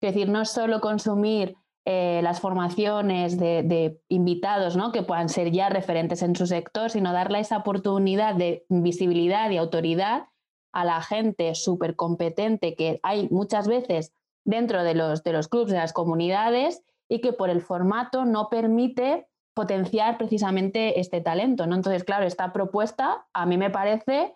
Es 0.02 0.14
decir, 0.14 0.30
no 0.30 0.46
solo 0.46 0.82
consumir 0.82 1.56
eh, 1.86 2.22
las 2.24 2.40
formaciones 2.40 3.38
de, 3.38 4.02
invitados 4.10 4.76
¿no? 4.76 4.92
que 4.92 5.04
puedan 5.04 5.30
ser 5.30 5.52
ya 5.52 5.70
referentes 5.70 6.24
en 6.24 6.36
su 6.36 6.48
sector, 6.48 6.90
sino 6.90 7.14
darle 7.14 7.40
esa 7.40 7.58
oportunidad 7.58 8.34
de 8.34 8.66
visibilidad 8.68 9.52
y 9.52 9.58
autoridad 9.58 10.26
a 10.74 10.84
la 10.86 11.04
gente 11.04 11.54
súper 11.54 11.96
competente 11.96 12.74
que 12.74 13.00
hay 13.04 13.30
muchas 13.30 13.68
veces 13.68 14.12
dentro 14.44 14.84
de 14.84 14.96
los, 14.96 15.22
de 15.24 15.34
los 15.34 15.50
clubes, 15.50 15.72
de 15.72 15.78
las 15.78 15.94
comunidades, 15.94 16.82
y 17.08 17.22
que 17.22 17.32
por 17.32 17.52
el 17.52 17.62
formato 17.62 18.26
no 18.26 18.50
permite 18.50 19.28
potenciar 19.54 20.18
precisamente 20.18 21.00
este 21.00 21.22
talento. 21.22 21.68
¿no? 21.68 21.76
Entonces, 21.76 22.04
claro, 22.04 22.26
esta 22.26 22.54
propuesta 22.54 23.28
a 23.34 23.46
mí 23.46 23.58
me 23.58 23.70
parece 23.70 24.34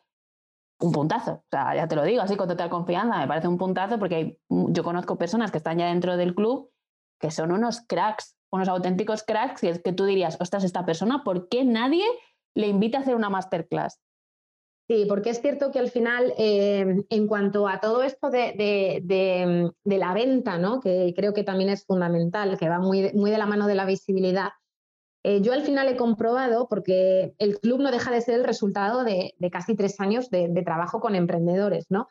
un 0.81 0.91
puntazo. 0.91 1.31
O 1.31 1.45
sea, 1.49 1.75
ya 1.75 1.87
te 1.87 1.95
lo 1.95 2.03
digo 2.03 2.21
así 2.21 2.35
con 2.35 2.47
total 2.47 2.69
confianza, 2.69 3.19
me 3.19 3.27
parece 3.27 3.47
un 3.47 3.57
puntazo 3.57 3.99
porque 3.99 4.37
yo 4.49 4.83
conozco 4.83 5.17
personas 5.17 5.51
que 5.51 5.57
están 5.57 5.77
ya 5.77 5.87
dentro 5.87 6.17
del 6.17 6.35
club 6.35 6.71
que 7.21 7.31
son 7.31 7.51
unos 7.51 7.81
cracks, 7.81 8.35
unos 8.51 8.67
auténticos 8.67 9.23
cracks 9.23 9.61
que, 9.61 9.81
que 9.81 9.93
tú 9.93 10.05
dirías, 10.05 10.37
ostras, 10.41 10.63
esta 10.63 10.85
persona, 10.85 11.23
¿por 11.23 11.47
qué 11.47 11.63
nadie 11.63 12.03
le 12.55 12.67
invita 12.67 12.97
a 12.97 13.01
hacer 13.01 13.15
una 13.15 13.29
masterclass? 13.29 14.01
Sí, 14.89 15.05
porque 15.07 15.29
es 15.29 15.41
cierto 15.41 15.71
que 15.71 15.79
al 15.79 15.89
final, 15.89 16.33
eh, 16.37 17.01
en 17.07 17.27
cuanto 17.27 17.67
a 17.69 17.79
todo 17.79 18.03
esto 18.03 18.29
de, 18.29 19.71
la 19.85 20.13
venta, 20.13 20.57
¿no? 20.57 20.81
que 20.81 21.13
creo 21.15 21.33
que 21.33 21.43
también 21.43 21.69
es 21.69 21.85
fundamental, 21.85 22.57
que 22.57 22.67
va 22.67 22.79
muy, 22.79 23.13
muy 23.13 23.31
de 23.31 23.37
la 23.37 23.45
mano 23.45 23.67
de 23.67 23.75
la 23.75 23.85
visibilidad, 23.85 24.49
eh, 25.23 25.41
yo 25.41 25.53
al 25.53 25.61
final 25.61 25.87
he 25.87 25.95
comprobado, 25.95 26.67
porque 26.67 27.33
el 27.37 27.59
club 27.59 27.81
no 27.81 27.91
deja 27.91 28.11
de 28.11 28.21
ser 28.21 28.35
el 28.35 28.43
resultado 28.43 29.03
de, 29.03 29.33
casi 29.51 29.75
tres 29.75 29.99
años 29.99 30.29
de, 30.29 30.49
trabajo 30.65 30.99
con 30.99 31.15
emprendedores, 31.15 31.85
¿no? 31.89 32.07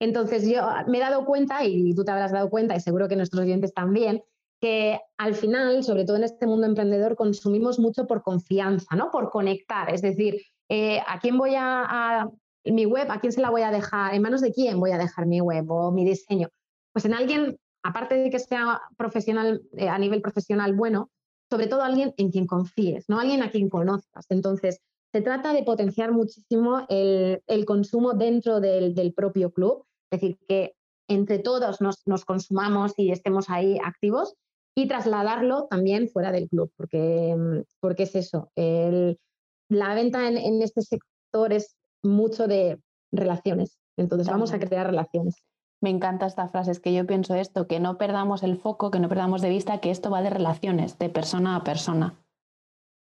Entonces 0.00 0.48
yo 0.48 0.62
me 0.86 0.98
he 0.98 1.00
dado 1.00 1.24
cuenta, 1.24 1.64
y 1.64 1.94
tú 1.94 2.04
te 2.04 2.12
habrás 2.12 2.32
dado 2.32 2.50
cuenta, 2.50 2.76
y 2.76 2.80
seguro 2.80 3.08
que 3.08 3.16
nuestros 3.16 3.42
oyentes 3.42 3.72
también, 3.74 4.22
que 4.60 5.00
al 5.18 5.34
final, 5.34 5.82
sobre 5.84 6.04
todo 6.04 6.16
en 6.16 6.24
este 6.24 6.46
mundo 6.46 6.66
emprendedor, 6.66 7.16
consumimos 7.16 7.78
mucho 7.78 8.06
por 8.06 8.22
confianza, 8.22 8.94
¿no? 8.96 9.10
Por 9.10 9.30
conectar. 9.30 9.92
Es 9.92 10.00
decir, 10.02 10.40
eh, 10.68 11.00
¿a 11.06 11.18
quién 11.20 11.36
voy 11.36 11.54
a, 11.56 12.28
mi 12.64 12.86
web, 12.86 13.10
a 13.10 13.20
quién 13.20 13.32
se 13.32 13.40
la 13.40 13.50
voy 13.50 13.62
a 13.62 13.70
dejar? 13.70 14.14
¿En 14.14 14.22
manos 14.22 14.40
de 14.40 14.52
quién 14.52 14.80
voy 14.80 14.92
a 14.92 14.98
dejar 14.98 15.26
mi 15.26 15.40
web 15.40 15.70
o 15.70 15.90
mi 15.90 16.04
diseño? 16.04 16.48
Pues 16.92 17.04
en 17.04 17.14
alguien, 17.14 17.58
aparte 17.82 18.14
de 18.14 18.30
que 18.30 18.38
sea 18.38 18.80
profesional, 18.96 19.60
eh, 19.76 19.88
a 19.88 19.98
nivel 19.98 20.22
profesional 20.22 20.74
bueno, 20.74 21.10
sobre 21.54 21.68
todo 21.68 21.82
alguien 21.82 22.12
en 22.16 22.32
quien 22.32 22.48
confíes, 22.48 23.08
no 23.08 23.20
alguien 23.20 23.40
a 23.44 23.48
quien 23.48 23.68
conozcas. 23.68 24.26
Entonces, 24.28 24.80
se 25.12 25.20
trata 25.20 25.52
de 25.52 25.62
potenciar 25.62 26.10
muchísimo 26.10 26.84
el, 26.88 27.64
consumo 27.64 28.14
dentro 28.14 28.58
del, 28.58 29.14
propio 29.14 29.52
club, 29.52 29.84
es 30.10 30.20
decir, 30.20 30.36
que 30.48 30.74
entre 31.06 31.38
todos 31.38 31.80
nos, 31.80 32.24
consumamos 32.24 32.94
y 32.96 33.12
estemos 33.12 33.50
ahí 33.50 33.78
activos 33.84 34.34
y 34.74 34.88
trasladarlo 34.88 35.68
también 35.70 36.08
fuera 36.08 36.32
del 36.32 36.48
club, 36.48 36.72
porque, 36.76 37.36
porque 37.78 38.02
es 38.02 38.16
eso, 38.16 38.50
el, 38.56 39.20
la 39.68 39.94
venta 39.94 40.26
en, 40.26 40.60
este 40.60 40.82
sector 40.82 41.52
es 41.52 41.76
mucho 42.02 42.48
de 42.48 42.80
relaciones. 43.12 43.78
Entonces 43.96 44.26
vamos 44.26 44.52
a 44.52 44.58
crear 44.58 44.88
relaciones. 44.88 45.36
Me 45.84 45.90
encanta 45.90 46.24
esta 46.24 46.48
frase, 46.48 46.70
es 46.70 46.80
que 46.80 46.94
yo 46.94 47.06
pienso 47.06 47.34
esto, 47.34 47.66
que 47.66 47.78
no 47.78 47.98
perdamos 47.98 48.42
el 48.42 48.56
foco, 48.56 48.90
que 48.90 49.00
no 49.00 49.10
perdamos 49.10 49.42
de 49.42 49.50
vista 49.50 49.80
que 49.80 49.90
esto 49.90 50.08
va 50.08 50.22
de 50.22 50.30
relaciones, 50.30 50.98
de 50.98 51.10
persona 51.10 51.56
a 51.56 51.62
persona. 51.62 52.14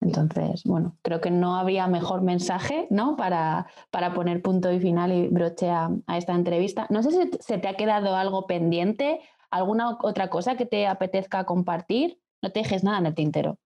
Entonces, 0.00 0.64
bueno, 0.64 0.96
creo 1.02 1.20
que 1.20 1.30
no 1.30 1.56
habría 1.56 1.86
mejor 1.88 2.22
mensaje 2.22 2.86
¿no? 2.88 3.16
para, 3.16 3.66
para 3.90 4.14
poner 4.14 4.40
punto 4.40 4.72
y 4.72 4.80
final 4.80 5.12
y 5.12 5.28
broche 5.28 5.68
a, 5.68 5.90
a, 6.06 6.16
esta 6.16 6.34
entrevista. 6.34 6.86
No 6.88 7.02
sé 7.02 7.10
si 7.10 7.30
se 7.40 7.58
te 7.58 7.68
ha 7.68 7.74
quedado 7.74 8.16
algo 8.16 8.46
pendiente, 8.46 9.20
alguna 9.50 9.98
otra 10.00 10.30
cosa 10.30 10.56
que 10.56 10.64
te 10.64 10.86
apetezca 10.86 11.44
compartir. 11.44 12.18
No 12.40 12.50
te 12.50 12.60
dejes 12.60 12.82
nada 12.82 12.96
en 12.96 13.04
el 13.04 13.14
tintero. 13.14 13.58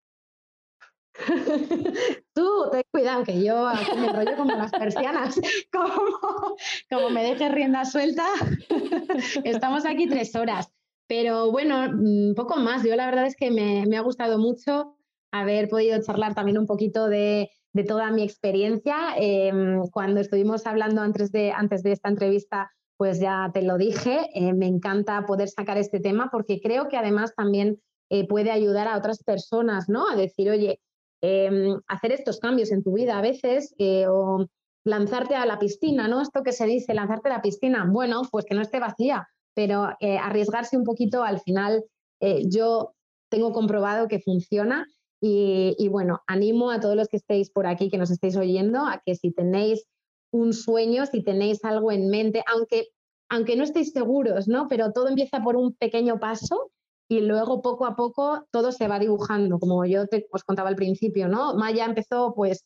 Tú, 2.35 2.68
ten 2.72 2.83
cuidado, 2.90 3.24
que 3.24 3.42
yo 3.42 3.68
me 3.96 4.12
rollo 4.12 4.37
como 4.37 4.53
las 4.53 4.72
persianas, 4.72 5.40
como, 5.72 6.57
como 6.90 7.11
me 7.11 7.22
dejes 7.22 7.53
rienda 7.53 7.85
suelta. 7.85 8.27
Estamos 9.44 9.85
aquí 9.87 10.09
tres 10.09 10.35
horas. 10.35 10.70
Pero 11.07 11.50
bueno, 11.50 11.88
mm, 11.92 12.35
poco 12.35 12.57
más. 12.57 12.83
Yo 12.83 12.96
la 12.96 13.07
verdad 13.07 13.27
es 13.27 13.37
que 13.37 13.50
me, 13.50 13.96
ha 13.96 14.00
gustado 14.00 14.38
mucho 14.38 14.96
haber 15.31 15.68
podido 15.68 16.00
charlar 16.03 16.35
también 16.35 16.59
un 16.59 16.66
poquito 16.66 17.09
de, 17.09 17.50
toda 17.87 18.11
mi 18.11 18.22
experiencia. 18.22 19.14
Em, 19.16 19.83
cuando 19.90 20.20
estuvimos 20.20 20.66
hablando 20.66 21.03
antes 21.03 21.31
de, 21.31 21.53
antes 21.53 21.83
de 21.83 21.92
esta 21.92 22.09
entrevista, 22.09 22.70
pues 22.96 23.20
ya 23.20 23.50
te 23.53 23.62
lo 23.62 23.77
dije, 23.77 24.31
eh, 24.35 24.53
me 24.53 24.66
encanta 24.66 25.27
poder 25.27 25.48
sacar 25.48 25.77
este 25.77 26.00
tema 26.00 26.29
porque 26.31 26.61
creo 26.61 26.88
que 26.88 26.96
además 26.96 27.35
también 27.35 27.81
eh, 28.09 28.27
puede 28.29 28.53
ayudar 28.53 28.87
a 28.87 28.96
otras 28.96 29.22
personas, 29.24 29.88
¿no? 29.88 30.09
A 30.09 30.14
decir, 30.14 30.48
oye, 30.48 30.81
Em, 31.27 31.81
hacer 31.89 32.13
estos 32.13 32.39
cambios 32.39 32.71
en 32.71 32.83
tu 32.83 32.93
vida 32.93 33.17
a 33.17 33.23
veces 33.23 33.75
eh, 33.79 34.07
o 34.07 34.47
lanzarte 34.85 35.35
a 35.35 35.47
la 35.47 35.59
piscina, 35.59 36.07
¿no? 36.07 36.21
Esto 36.21 36.43
que 36.43 36.53
se 36.53 36.67
dice, 36.67 36.93
lanzarte 36.93 37.31
a 37.31 37.37
la 37.37 37.41
piscina, 37.41 37.89
bueno, 37.91 38.21
pues 38.31 38.45
que 38.45 38.55
no 38.55 38.61
esté 38.61 38.79
vacía, 38.79 39.27
pero 39.55 39.89
eh, 40.01 40.19
arriesgarse 40.19 40.77
un 40.77 40.85
poquito 40.85 41.23
al 41.23 41.41
final 41.41 41.83
eh, 42.21 42.43
yo 42.47 42.93
tengo 43.31 43.53
comprobado 43.53 44.07
que 44.07 44.21
funciona 44.21 44.87
y, 45.27 45.89
bueno, 45.89 46.21
animo 46.27 46.71
a 46.71 46.81
todos 46.81 46.97
los 46.97 47.09
que 47.09 47.17
estéis 47.17 47.51
por 47.51 47.67
aquí, 47.67 47.89
que 47.89 47.97
nos 47.97 48.11
estéis 48.11 48.37
oyendo, 48.37 48.81
a 48.81 49.01
que 49.03 49.15
si 49.15 49.33
tenéis 49.33 49.87
un 50.31 50.53
sueño, 50.53 51.07
si 51.07 51.25
tenéis 51.25 51.65
algo 51.65 51.91
en 51.91 52.11
mente, 52.11 52.45
aunque, 52.47 52.89
aunque 53.31 53.57
no 53.57 53.65
estéis 53.65 53.93
seguros, 53.93 54.49
¿no? 54.49 54.69
Pero 54.69 54.93
todo 54.93 55.09
empieza 55.09 55.41
por 55.43 55.57
un 55.57 55.73
pequeño 55.73 56.21
paso 56.21 56.71
y 57.09 57.21
luego 57.21 57.62
poco 57.62 57.87
a 57.87 57.97
poco 57.97 58.47
todo 58.51 58.73
se 58.73 58.88
va 58.88 58.99
dibujando, 58.99 59.59
como 59.59 59.85
yo 59.85 60.07
te 60.07 60.27
os 60.31 60.45
contaba 60.45 60.69
al 60.69 60.77
principio, 60.77 61.29
¿no? 61.29 61.55
Maya 61.55 61.85
empezó 61.85 62.35
pues 62.35 62.64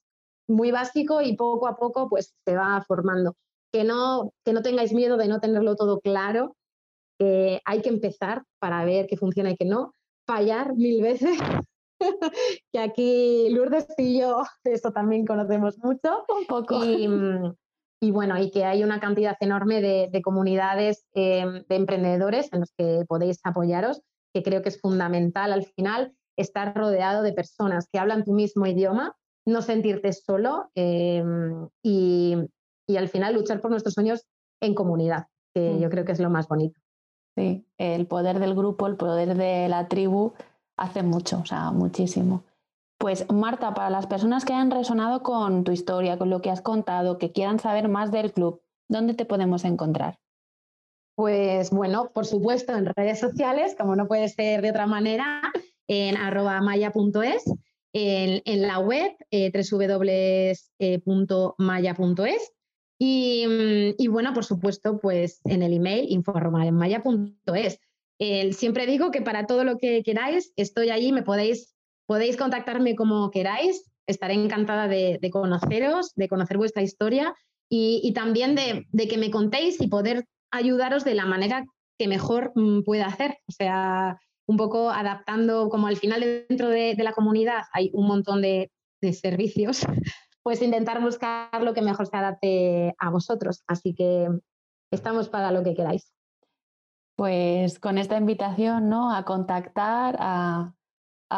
muy 0.48 0.70
básico 0.70 1.20
y 1.20 1.36
poco 1.36 1.66
a 1.66 1.76
poco 1.76 2.08
pues 2.08 2.34
se 2.46 2.56
va 2.56 2.82
formando. 2.86 3.34
Que 3.72 3.84
no, 3.84 4.32
que 4.44 4.52
no 4.52 4.62
tengáis 4.62 4.94
miedo 4.94 5.16
de 5.18 5.28
no 5.28 5.40
tenerlo 5.40 5.76
todo 5.76 6.00
claro, 6.00 6.56
hay 7.64 7.82
que 7.82 7.88
empezar 7.88 8.44
para 8.60 8.84
ver 8.84 9.06
qué 9.06 9.16
funciona 9.16 9.50
y 9.50 9.56
qué 9.56 9.64
no, 9.64 9.94
fallar 10.26 10.74
mil 10.74 11.02
veces, 11.02 11.38
que 12.72 12.78
aquí 12.78 13.48
Lourdes 13.50 13.86
y 13.96 14.20
yo 14.20 14.42
eso 14.64 14.92
también 14.92 15.26
conocemos 15.26 15.78
mucho. 15.78 16.24
Un 16.28 16.46
poco. 16.46 16.80
Y, 18.00 18.12
bueno, 18.12 18.38
y 18.40 18.52
que 18.52 18.64
hay 18.64 18.84
una 18.84 19.00
cantidad 19.00 19.36
enorme 19.40 19.80
de, 19.80 20.22
comunidades 20.22 21.04
eh, 21.14 21.64
de 21.68 21.74
emprendedores 21.74 22.48
en 22.52 22.60
los 22.60 22.70
que 22.78 23.04
podéis 23.08 23.40
apoyaros 23.42 24.02
que 24.38 24.50
creo 24.50 24.62
que 24.62 24.68
es 24.68 24.80
fundamental 24.80 25.52
al 25.52 25.64
final 25.64 26.12
estar 26.36 26.74
rodeado 26.76 27.22
de 27.22 27.32
personas 27.32 27.88
que 27.92 27.98
hablan 27.98 28.24
tu 28.24 28.32
mismo 28.32 28.66
idioma, 28.66 29.16
no 29.44 29.62
sentirte 29.62 30.12
solo 30.12 30.70
em, 30.74 31.68
y, 31.82 32.36
al 32.96 33.08
final 33.08 33.34
luchar 33.34 33.60
por 33.60 33.70
nuestros 33.70 33.94
sueños 33.94 34.26
en 34.60 34.74
comunidad, 34.74 35.26
que 35.54 35.78
yo 35.80 35.90
creo 35.90 36.04
que 36.04 36.12
es 36.12 36.20
lo 36.20 36.30
más 36.30 36.48
bonito. 36.48 36.80
Sí, 37.36 37.66
el 37.76 38.06
poder 38.06 38.38
del 38.38 38.54
grupo, 38.54 38.86
el 38.86 38.96
poder 38.96 39.36
de 39.36 39.68
la 39.68 39.88
tribu 39.88 40.32
hace 40.76 41.02
mucho, 41.02 41.40
o 41.40 41.46
sea, 41.46 41.70
muchísimo. 41.70 42.44
Pues 42.98 43.30
Marta, 43.32 43.74
para 43.74 43.90
las 43.90 44.06
personas 44.06 44.44
que 44.44 44.52
hayan 44.52 44.70
resonado 44.70 45.22
con 45.22 45.64
tu 45.64 45.72
historia, 45.72 46.18
con 46.18 46.30
lo 46.30 46.40
que 46.40 46.50
has 46.50 46.62
contado, 46.62 47.18
que 47.18 47.32
quieran 47.32 47.58
saber 47.58 47.88
más 47.88 48.10
del 48.10 48.32
club, 48.32 48.62
¿dónde 48.88 49.14
te 49.14 49.24
podemos 49.24 49.64
encontrar? 49.64 50.18
Pues 51.18 51.70
bueno, 51.70 52.12
por 52.14 52.26
supuesto, 52.26 52.76
en 52.76 52.86
redes 52.94 53.18
sociales, 53.18 53.74
como 53.76 53.96
no 53.96 54.06
puede 54.06 54.28
ser 54.28 54.62
de 54.62 54.70
otra 54.70 54.86
manera, 54.86 55.42
en 55.88 56.16
arroba 56.16 56.60
maya.es, 56.60 57.42
en, 57.92 58.62
la 58.62 58.78
web 58.78 59.16
eh, 59.32 59.50
www.maya.es 60.78 62.52
y, 63.00 64.06
bueno, 64.08 64.32
por 64.32 64.44
supuesto, 64.44 65.00
pues 65.00 65.40
en 65.44 65.64
el 65.64 65.72
email 65.72 66.06
informaremaya.es. 66.08 67.80
siempre 68.52 68.86
digo 68.86 69.10
que 69.10 69.20
para 69.20 69.44
todo 69.46 69.64
lo 69.64 69.76
que 69.76 70.04
queráis, 70.04 70.52
estoy 70.54 70.90
allí, 70.90 71.10
me 71.10 71.24
podéis, 71.24 71.74
podéis 72.06 72.36
contactarme 72.36 72.94
como 72.94 73.32
queráis, 73.32 73.90
estaré 74.06 74.34
encantada 74.34 74.86
de, 74.86 75.18
conoceros, 75.32 76.14
de 76.14 76.28
conocer 76.28 76.58
vuestra 76.58 76.82
historia 76.84 77.34
y, 77.68 78.12
también 78.12 78.54
de, 78.54 78.86
que 79.08 79.18
me 79.18 79.32
contéis 79.32 79.80
y 79.80 79.88
poder 79.88 80.24
ayudaros 80.50 81.04
de 81.04 81.14
la 81.14 81.26
manera 81.26 81.64
que 81.98 82.08
mejor 82.08 82.52
mm, 82.54 82.82
pueda 82.82 83.06
hacer. 83.06 83.38
O 83.48 83.52
sea, 83.52 84.18
un 84.46 84.56
poco 84.56 84.90
adaptando, 84.90 85.68
como 85.68 85.86
al 85.86 85.96
final 85.96 86.20
dentro 86.48 86.68
de, 86.68 86.94
la 86.98 87.12
comunidad 87.12 87.62
hay 87.72 87.90
un 87.92 88.06
montón 88.06 88.42
de, 88.42 88.70
servicios, 89.12 89.82
pues 90.42 90.60
intentar 90.60 91.00
buscar 91.00 91.62
lo 91.62 91.72
que 91.72 91.82
mejor 91.82 92.06
se 92.06 92.16
adapte 92.16 92.94
a 92.98 93.10
vosotros. 93.10 93.62
Así 93.68 93.94
que 93.94 94.28
estamos 94.90 95.28
para 95.28 95.52
lo 95.52 95.62
que 95.62 95.74
queráis. 95.74 96.12
Pues 97.16 97.78
con 97.78 97.98
esta 97.98 98.16
invitación 98.16 98.88
¿no? 98.88 99.14
a 99.14 99.24
contactar, 99.24 100.16
a, 100.18 100.74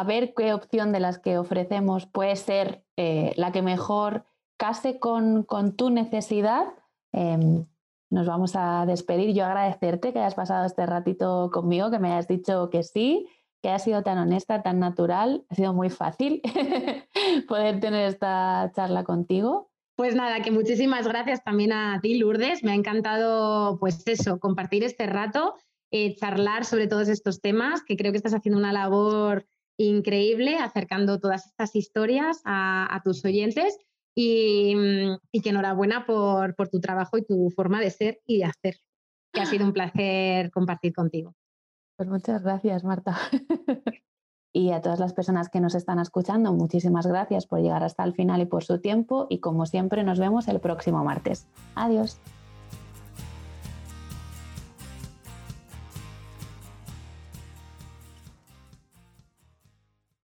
ver 0.05 0.33
qué 0.35 0.53
opción 0.53 0.91
de 0.91 1.01
las 1.01 1.19
que 1.19 1.37
ofrecemos 1.37 2.07
puede 2.07 2.35
ser 2.35 2.83
eh, 2.97 3.33
la 3.35 3.51
que 3.51 3.61
mejor 3.61 4.25
case 4.57 4.99
con, 4.99 5.45
tu 5.75 5.89
necesidad. 5.89 6.65
Em, 7.11 7.65
nos 8.11 8.27
vamos 8.27 8.55
a 8.55 8.85
despedir. 8.85 9.33
Yo 9.33 9.45
agradecerte 9.45 10.13
que 10.13 10.19
hayas 10.19 10.35
pasado 10.35 10.65
este 10.65 10.85
ratito 10.85 11.49
conmigo, 11.51 11.89
que 11.89 11.97
me 11.97 12.11
hayas 12.11 12.27
dicho 12.27 12.69
que 12.69 12.83
sí, 12.83 13.27
que 13.61 13.69
haya 13.69 13.79
sido 13.79 14.03
tan 14.03 14.17
honesta, 14.17 14.61
tan 14.61 14.79
natural. 14.79 15.45
Ha 15.49 15.55
sido 15.55 15.73
muy 15.73 15.89
fácil 15.89 16.41
poder 17.47 17.79
tener 17.79 18.07
esta 18.07 18.71
charla 18.75 19.03
contigo. 19.03 19.71
Pues 19.95 20.15
nada, 20.15 20.41
que 20.41 20.51
muchísimas 20.51 21.07
gracias 21.07 21.43
también 21.43 21.71
a 21.73 21.99
ti, 22.01 22.17
Lourdes. 22.17 22.63
Me 22.63 22.71
ha 22.71 22.75
encantado, 22.75 23.79
pues 23.79 24.05
eso, 24.07 24.39
compartir 24.39 24.83
este 24.83 25.05
rato, 25.05 25.55
eh, 25.91 26.15
charlar 26.15 26.65
sobre 26.65 26.87
todos 26.87 27.07
estos 27.07 27.39
temas, 27.39 27.83
que 27.83 27.97
creo 27.97 28.11
que 28.11 28.17
estás 28.17 28.33
haciendo 28.33 28.59
una 28.59 28.73
labor 28.73 29.45
increíble 29.77 30.57
acercando 30.57 31.19
todas 31.19 31.47
estas 31.47 31.75
historias 31.75 32.41
a, 32.45 33.01
tus 33.03 33.23
oyentes 33.25 33.77
y, 34.15 34.75
que 35.43 35.49
enhorabuena 35.49 36.05
por, 36.05 36.55
por 36.55 36.69
tu 36.69 36.79
trabajo 36.79 37.17
y 37.17 37.23
tu 37.23 37.49
forma 37.55 37.79
de 37.79 37.89
ser 37.89 38.19
y 38.25 38.39
de 38.39 38.45
hacer, 38.45 38.75
que 39.33 39.41
ha 39.41 39.45
sido 39.45 39.65
un 39.65 39.73
placer 39.73 40.51
compartir 40.51 40.93
contigo. 40.93 41.33
Pues 41.97 42.09
muchas 42.09 42.43
gracias, 42.43 42.83
Marta. 42.83 43.17
y 44.53 44.71
a 44.71 44.81
todas 44.81 44.99
las 44.99 45.13
personas 45.13 45.49
que 45.49 45.59
nos 45.59 45.75
están 45.75 45.99
escuchando, 45.99 46.51
muchísimas 46.53 47.07
gracias 47.07 47.45
por 47.45 47.59
llegar 47.59 47.83
hasta 47.83 48.03
el 48.03 48.13
final 48.13 48.41
y 48.41 48.45
por 48.45 48.63
su 48.63 48.79
tiempo 48.79 49.27
y 49.29 49.39
como 49.39 49.65
siempre 49.65 50.03
nos 50.03 50.19
vemos 50.19 50.47
el 50.47 50.59
próximo 50.59 51.03
martes. 51.03 51.47
Adiós. 51.75 52.19